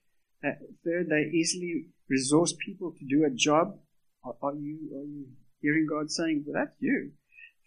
Uh, 0.45 0.51
third, 0.85 1.09
they 1.09 1.31
easily 1.33 1.87
resource 2.11 2.55
people 2.65 2.93
to 2.93 3.07
do 3.07 3.25
a 3.25 3.31
job. 3.31 3.79
Are, 4.25 4.35
are, 4.43 4.55
you, 4.55 4.79
are 4.95 5.05
you 5.05 5.27
hearing 5.61 5.87
God 5.89 6.11
saying, 6.11 6.45
well, 6.47 6.63
that's 6.63 6.77
you? 6.81 7.13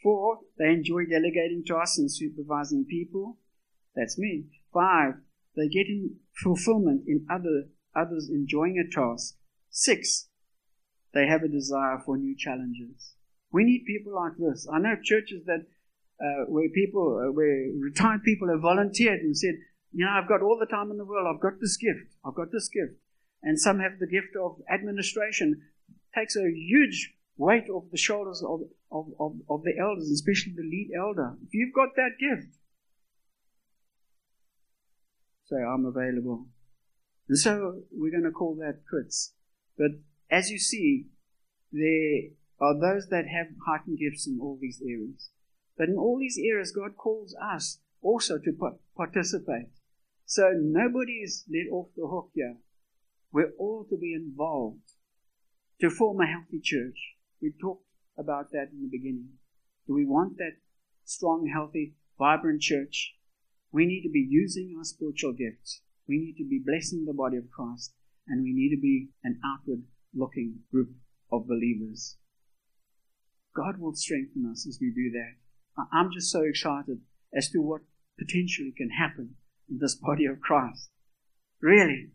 Four, 0.03 0.39
they 0.57 0.69
enjoy 0.69 1.05
delegating 1.05 1.63
tasks 1.65 1.97
and 1.97 2.11
supervising 2.11 2.85
people. 2.85 3.37
That's 3.95 4.17
me. 4.17 4.45
Five, 4.73 5.15
they 5.55 5.67
get 5.67 5.87
in 5.87 6.17
fulfillment 6.43 7.03
in 7.07 7.25
other, 7.29 7.69
others 7.95 8.29
enjoying 8.29 8.77
a 8.77 8.89
task. 8.93 9.35
Six, 9.69 10.29
they 11.13 11.25
have 11.27 11.43
a 11.43 11.47
desire 11.47 11.99
for 12.05 12.17
new 12.17 12.35
challenges. 12.37 13.15
We 13.51 13.63
need 13.63 13.85
people 13.87 14.13
like 14.13 14.37
this. 14.37 14.67
I 14.71 14.79
know 14.79 14.95
churches 15.01 15.45
that 15.45 15.65
uh, 16.19 16.45
where 16.47 16.69
people, 16.69 17.23
uh, 17.23 17.31
where 17.31 17.69
retired 17.79 18.23
people 18.23 18.49
have 18.49 18.61
volunteered 18.61 19.21
and 19.21 19.35
said, 19.37 19.55
you 19.93 20.05
know, 20.05 20.11
I've 20.11 20.27
got 20.27 20.41
all 20.41 20.57
the 20.59 20.65
time 20.65 20.91
in 20.91 20.97
the 20.97 21.05
world. 21.05 21.27
I've 21.27 21.41
got 21.41 21.59
this 21.59 21.77
gift. 21.77 22.13
I've 22.25 22.35
got 22.35 22.51
this 22.51 22.69
gift. 22.69 22.93
And 23.43 23.59
some 23.59 23.79
have 23.79 23.99
the 23.99 24.07
gift 24.07 24.35
of 24.35 24.57
administration. 24.71 25.61
It 25.89 26.19
takes 26.19 26.35
a 26.35 26.49
huge 26.49 27.13
weight 27.37 27.69
off 27.69 27.85
the 27.91 27.97
shoulders 27.97 28.43
of, 28.43 28.61
of, 28.91 29.07
of, 29.19 29.35
of 29.49 29.63
the 29.63 29.73
elders, 29.79 30.09
especially 30.09 30.53
the 30.55 30.63
lead 30.63 30.89
elder. 30.97 31.35
If 31.45 31.53
you've 31.53 31.73
got 31.73 31.89
that 31.95 32.17
gift, 32.19 32.57
say, 35.45 35.57
I'm 35.57 35.85
available. 35.85 36.47
And 37.29 37.37
so 37.37 37.81
we're 37.91 38.11
going 38.11 38.23
to 38.23 38.31
call 38.31 38.55
that 38.55 38.81
quits. 38.89 39.33
But 39.77 39.91
as 40.29 40.49
you 40.49 40.57
see, 40.57 41.07
there 41.71 42.31
are 42.59 42.73
those 42.73 43.07
that 43.09 43.25
have 43.27 43.47
heightened 43.65 43.99
gifts 43.99 44.27
in 44.27 44.39
all 44.41 44.57
these 44.59 44.81
areas. 44.81 45.29
But 45.77 45.89
in 45.89 45.97
all 45.97 46.17
these 46.19 46.39
areas, 46.43 46.71
God 46.71 46.97
calls 46.97 47.35
us 47.41 47.79
also 48.01 48.37
to 48.39 48.77
participate. 48.95 49.69
So 50.25 50.53
nobody 50.55 51.21
is 51.23 51.45
let 51.49 51.71
off 51.71 51.89
the 51.95 52.07
hook 52.07 52.31
here. 52.33 52.57
We're 53.31 53.53
all 53.59 53.85
to 53.89 53.97
be 53.97 54.13
involved 54.13 54.93
to 55.81 55.89
form 55.89 56.21
a 56.21 56.25
healthy 56.25 56.59
church. 56.61 57.16
We 57.41 57.53
talked 57.61 57.85
about 58.17 58.51
that 58.51 58.69
in 58.71 58.81
the 58.81 58.89
beginning. 58.89 59.29
Do 59.87 59.93
we 59.93 60.05
want 60.05 60.37
that 60.37 60.57
strong, 61.05 61.47
healthy, 61.53 61.95
vibrant 62.17 62.61
church? 62.61 63.15
We 63.71 63.85
need 63.85 64.01
to 64.03 64.09
be 64.09 64.25
using 64.27 64.75
our 64.77 64.83
spiritual 64.83 65.33
gifts. 65.33 65.81
We 66.07 66.17
need 66.17 66.35
to 66.37 66.47
be 66.47 66.61
blessing 66.65 67.05
the 67.05 67.13
body 67.13 67.37
of 67.37 67.51
Christ. 67.51 67.93
And 68.27 68.43
we 68.43 68.53
need 68.53 68.75
to 68.75 68.81
be 68.81 69.09
an 69.23 69.39
outward 69.45 69.83
looking 70.13 70.59
group 70.71 70.89
of 71.31 71.47
believers. 71.47 72.17
God 73.55 73.79
will 73.79 73.93
strengthen 73.93 74.49
us 74.51 74.65
as 74.67 74.79
we 74.81 74.91
do 74.91 75.11
that. 75.11 75.35
I'm 75.93 76.11
just 76.11 76.31
so 76.31 76.41
excited 76.41 77.01
as 77.33 77.49
to 77.49 77.59
what 77.59 77.81
potentially 78.17 78.73
can 78.75 78.89
happen 78.89 79.35
in 79.69 79.77
this 79.79 79.95
body 79.95 80.25
of 80.25 80.41
Christ. 80.41 80.89
Really, 81.61 82.11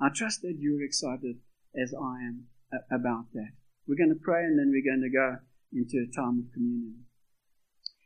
I 0.00 0.08
trust 0.14 0.42
that 0.42 0.56
you're 0.58 0.82
excited 0.82 1.36
as 1.74 1.94
I 1.94 2.20
am 2.22 2.44
about 2.90 3.32
that. 3.32 3.52
We're 3.88 3.96
going 3.96 4.14
to 4.14 4.22
pray 4.22 4.44
and 4.44 4.58
then 4.58 4.70
we're 4.70 4.84
going 4.84 5.02
to 5.02 5.10
go 5.10 5.38
into 5.72 6.04
a 6.04 6.14
time 6.14 6.44
of 6.46 6.52
communion. 6.52 7.04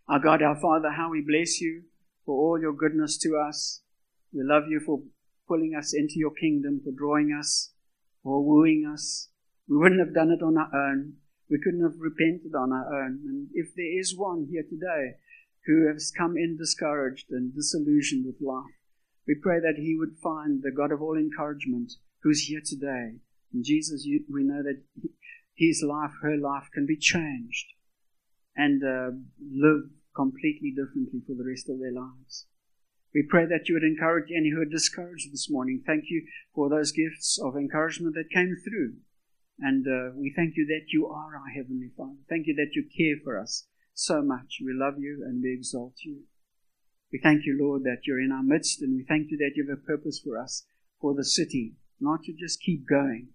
Our 0.09 0.21
God, 0.21 0.42
our 0.42 0.59
Father, 0.61 0.92
how 0.92 1.11
we 1.11 1.21
bless 1.27 1.61
you 1.61 1.83
for 2.25 2.35
all 2.35 2.61
your 2.61 2.73
goodness 2.73 3.18
to 3.18 3.37
us. 3.37 3.83
We 4.33 4.42
love 4.45 4.64
you 4.68 4.81
for 4.81 5.03
pulling 5.49 5.75
us 5.75 5.92
into 5.92 6.14
your 6.16 6.31
kingdom, 6.31 6.81
for 6.85 6.92
drawing 6.92 7.37
us 7.38 7.73
for 8.23 8.45
wooing 8.45 8.87
us. 8.87 9.29
We 9.68 9.77
wouldn't 9.77 10.01
have 10.01 10.14
done 10.14 10.31
it 10.31 10.42
on 10.42 10.57
our 10.57 10.71
own. 10.75 11.14
We 11.51 11.59
couldn't 11.62 11.83
have 11.83 11.99
repented 11.99 12.55
on 12.55 12.73
our 12.73 12.87
own. 13.03 13.21
And 13.27 13.49
if 13.53 13.75
there 13.75 13.99
is 13.99 14.16
one 14.16 14.47
here 14.51 14.62
today 14.62 15.16
who 15.66 15.87
has 15.88 16.12
come 16.16 16.37
in 16.37 16.57
discouraged 16.57 17.27
and 17.31 17.55
disillusioned 17.55 18.27
with 18.27 18.40
life, 18.40 18.75
we 19.27 19.35
pray 19.35 19.61
that 19.61 19.77
he 19.77 19.97
would 19.97 20.16
find 20.23 20.62
the 20.62 20.73
God 20.73 20.92
of 20.92 21.03
all 21.03 21.16
encouragement 21.16 21.92
who's 22.23 22.47
here 22.47 22.62
today. 22.64 23.16
And 23.53 23.64
Jesus, 23.64 24.05
you, 24.05 24.25
we 24.33 24.42
know 24.42 24.62
that 24.62 24.83
his 25.54 25.84
life, 25.86 26.12
her 26.22 26.36
life 26.36 26.68
can 26.72 26.86
be 26.86 26.96
changed 26.96 27.66
and 28.56 28.82
uh, 28.82 29.10
live 29.40 29.90
completely 30.14 30.70
differently 30.70 31.20
for 31.26 31.34
the 31.34 31.48
rest 31.48 31.68
of 31.68 31.78
their 31.78 31.92
lives. 31.92 32.46
We 33.14 33.22
pray 33.28 33.44
that 33.46 33.68
you 33.68 33.74
would 33.74 33.84
encourage 33.84 34.30
any 34.30 34.50
who 34.50 34.62
are 34.62 34.66
discouraged 34.66 35.32
this 35.32 35.50
morning. 35.50 35.82
Thank 35.86 36.04
you 36.08 36.26
for 36.54 36.70
those 36.70 36.92
gifts 36.92 37.38
of 37.42 37.56
encouragement 37.56 38.14
that 38.14 38.30
came 38.32 38.56
through. 38.64 38.94
And 39.58 39.86
uh, 39.86 40.16
we 40.16 40.32
thank 40.34 40.56
you 40.56 40.66
that 40.66 40.92
you 40.92 41.06
are 41.06 41.36
our 41.36 41.50
Heavenly 41.54 41.90
Father. 41.96 42.16
Thank 42.28 42.46
you 42.46 42.54
that 42.56 42.74
you 42.74 42.84
care 42.96 43.22
for 43.22 43.38
us 43.38 43.66
so 43.94 44.22
much. 44.22 44.58
We 44.64 44.72
love 44.72 44.94
you 44.98 45.22
and 45.26 45.42
we 45.42 45.52
exalt 45.52 45.94
you. 46.04 46.22
We 47.12 47.20
thank 47.22 47.44
you, 47.44 47.58
Lord, 47.60 47.84
that 47.84 48.06
you're 48.06 48.22
in 48.22 48.32
our 48.32 48.42
midst, 48.42 48.80
and 48.80 48.96
we 48.96 49.04
thank 49.04 49.30
you 49.30 49.36
that 49.36 49.52
you 49.54 49.68
have 49.68 49.78
a 49.78 49.82
purpose 49.82 50.18
for 50.18 50.38
us, 50.38 50.64
for 50.98 51.14
the 51.14 51.24
city, 51.24 51.74
not 52.00 52.22
to 52.24 52.32
just 52.32 52.62
keep 52.62 52.88
going, 52.88 53.28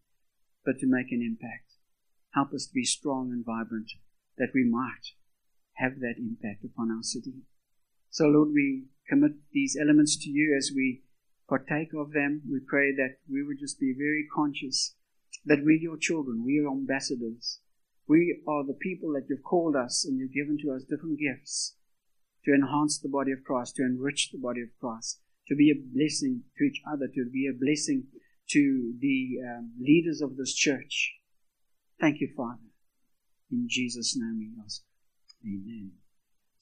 but 0.66 0.80
to 0.80 0.88
make 0.88 1.12
an 1.12 1.22
impact. 1.22 1.67
Help 2.34 2.54
us 2.54 2.68
to 2.68 2.74
be 2.74 2.84
strong 2.84 3.32
and 3.32 3.46
vibrant, 3.46 3.92
that 4.38 4.52
we 4.54 4.64
might 4.64 5.14
have 5.76 6.00
that 6.00 6.16
impact 6.18 6.64
upon 6.64 6.92
our 6.92 7.04
city. 7.04 7.44
So, 8.10 8.26
Lord, 8.26 8.50
we 8.54 8.86
commit 9.10 9.34
these 9.52 9.78
elements 9.80 10.18
to 10.18 10.30
you 10.30 10.56
as 10.58 10.72
we 10.76 11.04
partake 11.50 11.94
of 11.96 12.12
them. 12.12 12.42
We 12.50 12.60
pray 12.60 12.94
that 12.96 13.18
we 13.30 13.44
would 13.44 13.60
just 13.60 13.80
be 13.80 13.94
very 13.98 14.26
conscious 14.34 14.96
that 15.48 15.64
we're 15.64 15.80
your 15.80 15.98
children, 15.98 16.44
we 16.46 16.60
are 16.60 16.70
ambassadors. 16.70 17.60
We 18.08 18.42
are 18.48 18.66
the 18.66 18.74
people 18.74 19.14
that 19.14 19.26
you've 19.30 19.44
called 19.44 19.76
us 19.76 20.06
and 20.06 20.18
you've 20.18 20.34
given 20.34 20.58
to 20.64 20.72
us 20.72 20.84
different 20.84 21.20
gifts 21.20 21.76
to 22.46 22.54
enhance 22.54 23.00
the 23.00 23.10
body 23.10 23.32
of 23.32 23.44
Christ, 23.44 23.76
to 23.76 23.84
enrich 23.84 24.32
the 24.32 24.40
body 24.40 24.62
of 24.62 24.70
Christ, 24.80 25.20
to 25.48 25.56
be 25.56 25.72
a 25.72 25.76
blessing 25.76 26.44
to 26.58 26.64
each 26.64 26.82
other, 26.90 27.08
to 27.08 27.30
be 27.30 27.48
a 27.48 27.58
blessing 27.58 28.06
to 28.52 28.94
the 29.00 29.40
um, 29.44 29.72
leaders 29.80 30.22
of 30.22 30.38
this 30.38 30.54
church. 30.54 31.16
Thank 32.00 32.22
you, 32.22 32.30
Father. 32.36 32.60
In 33.52 33.68
Jesus' 33.68 34.16
name 34.18 34.38
we 34.40 34.64
ask. 34.64 34.84
Amen. 35.44 35.92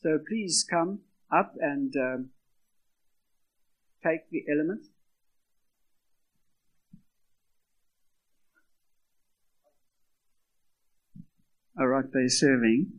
So 0.01 0.19
please 0.27 0.65
come 0.69 0.99
up 1.31 1.53
and 1.59 1.93
um, 1.97 2.29
take 4.03 4.29
the 4.29 4.43
element. 4.51 4.85
All 11.77 11.87
right, 11.87 12.05
they're 12.13 12.29
serving. 12.29 12.91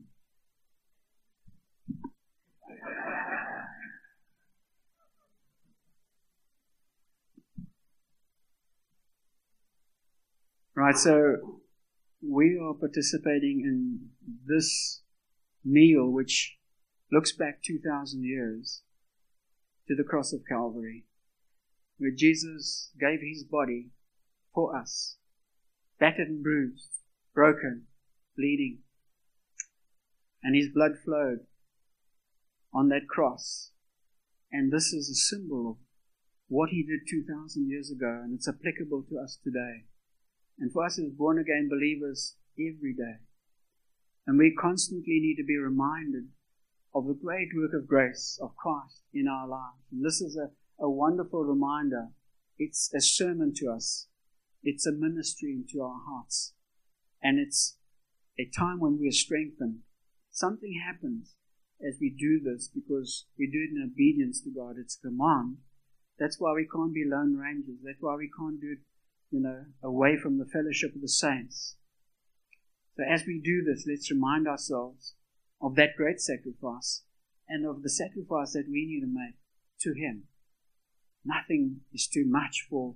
Right, 10.75 10.97
so 10.97 11.56
we 12.23 12.59
are 12.59 12.75
participating 12.75 13.61
in 13.65 14.11
this 14.47 15.03
meal 15.65 16.11
which 16.11 16.59
looks 17.13 17.33
back 17.33 17.63
2,000 17.63 18.25
years 18.25 18.83
to 19.87 19.95
the 19.95 20.05
cross 20.05 20.33
of 20.33 20.47
Calvary, 20.49 21.05
where 21.99 22.11
Jesus 22.11 22.91
gave 22.99 23.21
his 23.21 23.45
body 23.45 23.91
for 24.55 24.77
us, 24.77 25.17
battered 26.01 26.29
and 26.29 26.43
bruised, 26.43 26.91
broken, 27.35 27.85
bleeding, 28.37 28.79
and 30.43 30.57
his 30.57 30.69
blood 30.69 30.93
flowed 31.05 31.41
on 32.73 32.89
that 32.89 33.09
cross. 33.09 33.71
And 34.51 34.73
this 34.73 34.93
is 34.93 35.11
a 35.11 35.15
symbol 35.15 35.71
of 35.71 35.77
what 36.49 36.71
he 36.71 36.83
did 36.83 37.01
2,000 37.09 37.69
years 37.69 37.91
ago, 37.91 38.21
and 38.25 38.35
it's 38.35 38.49
applicable 38.49 39.05
to 39.11 39.19
us 39.19 39.39
today 39.43 39.85
and 40.59 40.73
for 40.73 40.85
us 40.85 40.99
as 40.99 41.11
born 41.11 41.39
again 41.39 41.69
believers 41.71 42.37
every 42.59 42.95
day. 42.95 43.17
And 44.27 44.39
we 44.39 44.55
constantly 44.59 45.21
need 45.21 45.37
to 45.37 45.47
be 45.47 45.57
reminded 45.57 46.29
of 46.95 47.07
the 47.07 47.15
great 47.15 47.49
work 47.55 47.73
of 47.75 47.87
grace 47.87 48.39
of 48.43 48.57
Christ 48.57 49.03
in 49.13 49.29
our 49.29 49.47
lives. 49.47 49.85
And 49.93 50.05
this 50.05 50.21
is 50.21 50.37
a, 50.37 50.51
a 50.83 50.91
wonderful 50.91 51.45
reminder. 51.45 52.09
It's 52.59 52.91
a 52.95 53.01
sermon 53.01 53.53
to 53.57 53.71
us. 53.71 54.09
It's 54.63 54.87
a 54.87 54.93
ministry 54.93 55.53
into 55.53 55.85
our 55.85 56.01
hearts. 56.09 56.55
And 57.23 57.39
it's 57.39 57.77
a 58.39 58.51
time 58.59 58.81
when 58.81 58.99
we 58.99 59.09
are 59.09 59.13
strengthened. 59.13 59.81
Something 60.31 60.83
happens 60.85 61.35
as 61.87 61.99
we 62.01 62.11
do 62.11 62.41
this 62.41 62.69
because 62.69 63.27
we 63.39 63.47
do 63.47 63.59
it 63.59 63.77
in 63.77 63.91
obedience 63.93 64.41
to 64.43 64.51
God. 64.51 64.77
It's 64.79 64.99
a 64.99 65.09
command. 65.09 65.59
That's 66.19 66.41
why 66.41 66.53
we 66.55 66.67
can't 66.67 66.95
be 66.95 67.05
lone 67.07 67.37
rangers. 67.37 67.79
That's 67.85 68.01
why 68.01 68.17
we 68.17 68.31
can't 68.37 68.61
do 68.61 68.73
it 68.73 68.79
you 69.31 69.41
know, 69.41 69.65
away 69.83 70.17
from 70.17 70.39
the 70.39 70.47
fellowship 70.47 70.95
of 70.95 71.01
the 71.01 71.09
saints. 71.09 71.77
So 72.97 73.05
as 73.05 73.25
we 73.27 73.41
do 73.43 73.63
this, 73.63 73.87
let's 73.89 74.11
remind 74.11 74.49
ourselves 74.49 75.15
of 75.61 75.75
that 75.77 75.97
great 75.97 76.21
sacrifice 76.21 77.03
and 77.49 77.67
of 77.67 77.83
the 77.83 77.91
sacrifice 77.91 78.53
that 78.53 78.69
we 78.69 78.87
need 78.87 79.01
to 79.01 79.07
make 79.07 79.37
to 79.81 79.93
Him. 79.93 80.25
Nothing 81.25 81.81
is 81.93 82.07
too 82.07 82.25
much 82.27 82.67
for 82.69 82.95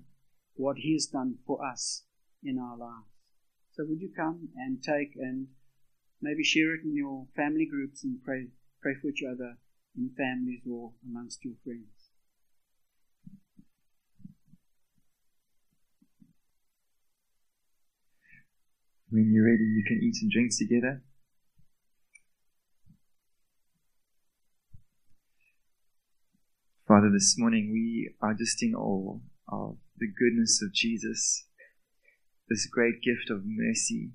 what 0.54 0.78
He 0.78 0.92
has 0.94 1.06
done 1.06 1.36
for 1.46 1.64
us 1.64 2.04
in 2.42 2.58
our 2.58 2.76
lives. 2.76 3.06
So 3.72 3.84
would 3.88 4.00
you 4.00 4.10
come 4.14 4.48
and 4.56 4.82
take 4.82 5.14
and 5.16 5.48
maybe 6.20 6.44
share 6.44 6.74
it 6.74 6.84
in 6.84 6.94
your 6.94 7.26
family 7.36 7.66
groups 7.66 8.04
and 8.04 8.22
pray, 8.22 8.48
pray 8.82 8.94
for 9.00 9.08
each 9.08 9.22
other 9.22 9.56
in 9.96 10.10
families 10.16 10.62
or 10.70 10.92
amongst 11.06 11.44
your 11.44 11.54
friends. 11.64 11.99
When 19.12 19.32
you're 19.32 19.44
ready, 19.44 19.64
you 19.64 19.82
can 19.84 20.00
eat 20.00 20.22
and 20.22 20.30
drink 20.30 20.52
together. 20.56 21.02
Father, 26.86 27.10
this 27.12 27.34
morning 27.36 27.70
we 27.72 28.14
are 28.22 28.34
just 28.34 28.62
in 28.62 28.72
awe 28.72 29.18
of 29.48 29.78
the 29.98 30.06
goodness 30.06 30.62
of 30.62 30.72
Jesus, 30.72 31.44
this 32.48 32.68
great 32.70 33.02
gift 33.02 33.30
of 33.30 33.42
mercy. 33.44 34.12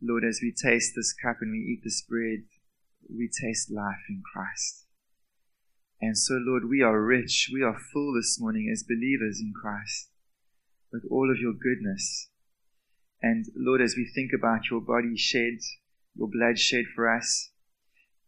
Lord, 0.00 0.24
as 0.24 0.40
we 0.42 0.50
taste 0.50 0.92
this 0.96 1.12
cup 1.12 1.36
and 1.42 1.52
we 1.52 1.58
eat 1.58 1.82
this 1.84 2.00
bread, 2.00 2.44
we 3.14 3.28
taste 3.28 3.70
life 3.70 4.08
in 4.08 4.22
Christ. 4.32 4.86
And 6.00 6.16
so, 6.16 6.34
Lord, 6.34 6.70
we 6.70 6.80
are 6.80 7.02
rich, 7.02 7.50
we 7.52 7.62
are 7.62 7.78
full 7.92 8.14
this 8.14 8.38
morning 8.40 8.70
as 8.72 8.82
believers 8.82 9.40
in 9.40 9.52
Christ 9.52 10.08
with 10.90 11.04
all 11.10 11.30
of 11.30 11.38
your 11.38 11.52
goodness 11.52 12.30
and 13.24 13.46
Lord, 13.56 13.80
as 13.80 13.94
we 13.96 14.04
think 14.04 14.32
about 14.36 14.68
your 14.70 14.82
body 14.82 15.16
shed, 15.16 15.56
your 16.14 16.28
blood 16.28 16.58
shed 16.58 16.84
for 16.94 17.08
us, 17.08 17.52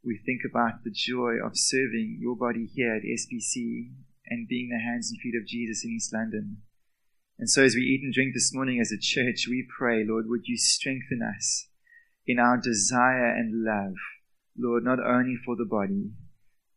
we 0.02 0.18
think 0.24 0.40
about 0.50 0.84
the 0.84 0.90
joy 0.90 1.34
of 1.44 1.52
serving 1.52 2.16
your 2.18 2.34
body 2.34 2.64
here 2.64 2.94
at 2.94 3.02
SBC 3.02 3.90
and 4.28 4.48
being 4.48 4.70
the 4.70 4.80
hands 4.80 5.10
and 5.10 5.20
feet 5.20 5.38
of 5.38 5.46
Jesus 5.46 5.84
in 5.84 5.90
East 5.90 6.14
London. 6.14 6.62
And 7.38 7.50
so, 7.50 7.62
as 7.62 7.74
we 7.74 7.82
eat 7.82 8.00
and 8.04 8.14
drink 8.14 8.32
this 8.32 8.54
morning 8.54 8.80
as 8.80 8.90
a 8.90 8.98
church, 8.98 9.44
we 9.46 9.68
pray, 9.78 10.02
Lord, 10.02 10.30
would 10.30 10.46
you 10.46 10.56
strengthen 10.56 11.20
us 11.20 11.68
in 12.26 12.38
our 12.38 12.56
desire 12.56 13.28
and 13.28 13.64
love, 13.64 13.96
Lord, 14.58 14.82
not 14.82 14.98
only 14.98 15.36
for 15.44 15.56
the 15.56 15.66
body, 15.66 16.12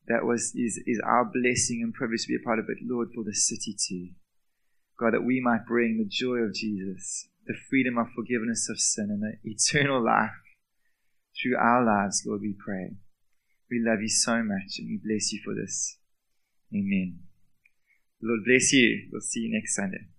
that 0.09 0.25
was 0.25 0.53
is, 0.55 0.77
is 0.85 0.99
our 1.05 1.23
blessing 1.23 1.79
and 1.81 1.93
privilege 1.93 2.23
to 2.23 2.27
be 2.27 2.35
a 2.35 2.45
part 2.45 2.59
of 2.59 2.65
it, 2.67 2.79
Lord, 2.85 3.11
for 3.15 3.23
the 3.23 3.33
city 3.33 3.77
too. 3.79 4.09
God, 4.99 5.13
that 5.13 5.23
we 5.23 5.39
might 5.39 5.65
bring 5.65 5.97
the 5.97 6.09
joy 6.09 6.39
of 6.39 6.53
Jesus 6.53 7.29
the 7.45 7.55
freedom 7.69 7.97
of 7.97 8.07
forgiveness 8.15 8.67
of 8.69 8.79
sin 8.79 9.09
and 9.09 9.21
the 9.21 9.37
eternal 9.43 10.03
life 10.03 10.31
through 11.41 11.57
our 11.57 11.83
lives, 11.83 12.23
Lord, 12.25 12.41
we 12.41 12.53
pray. 12.53 12.97
We 13.71 13.81
love 13.85 14.01
you 14.01 14.09
so 14.09 14.43
much 14.43 14.79
and 14.79 14.87
we 14.87 14.99
bless 15.03 15.31
you 15.31 15.39
for 15.43 15.53
this. 15.55 15.97
Amen. 16.73 17.19
Lord 18.21 18.41
bless 18.45 18.73
you. 18.73 19.07
We'll 19.11 19.21
see 19.21 19.41
you 19.41 19.53
next 19.53 19.75
Sunday. 19.75 20.09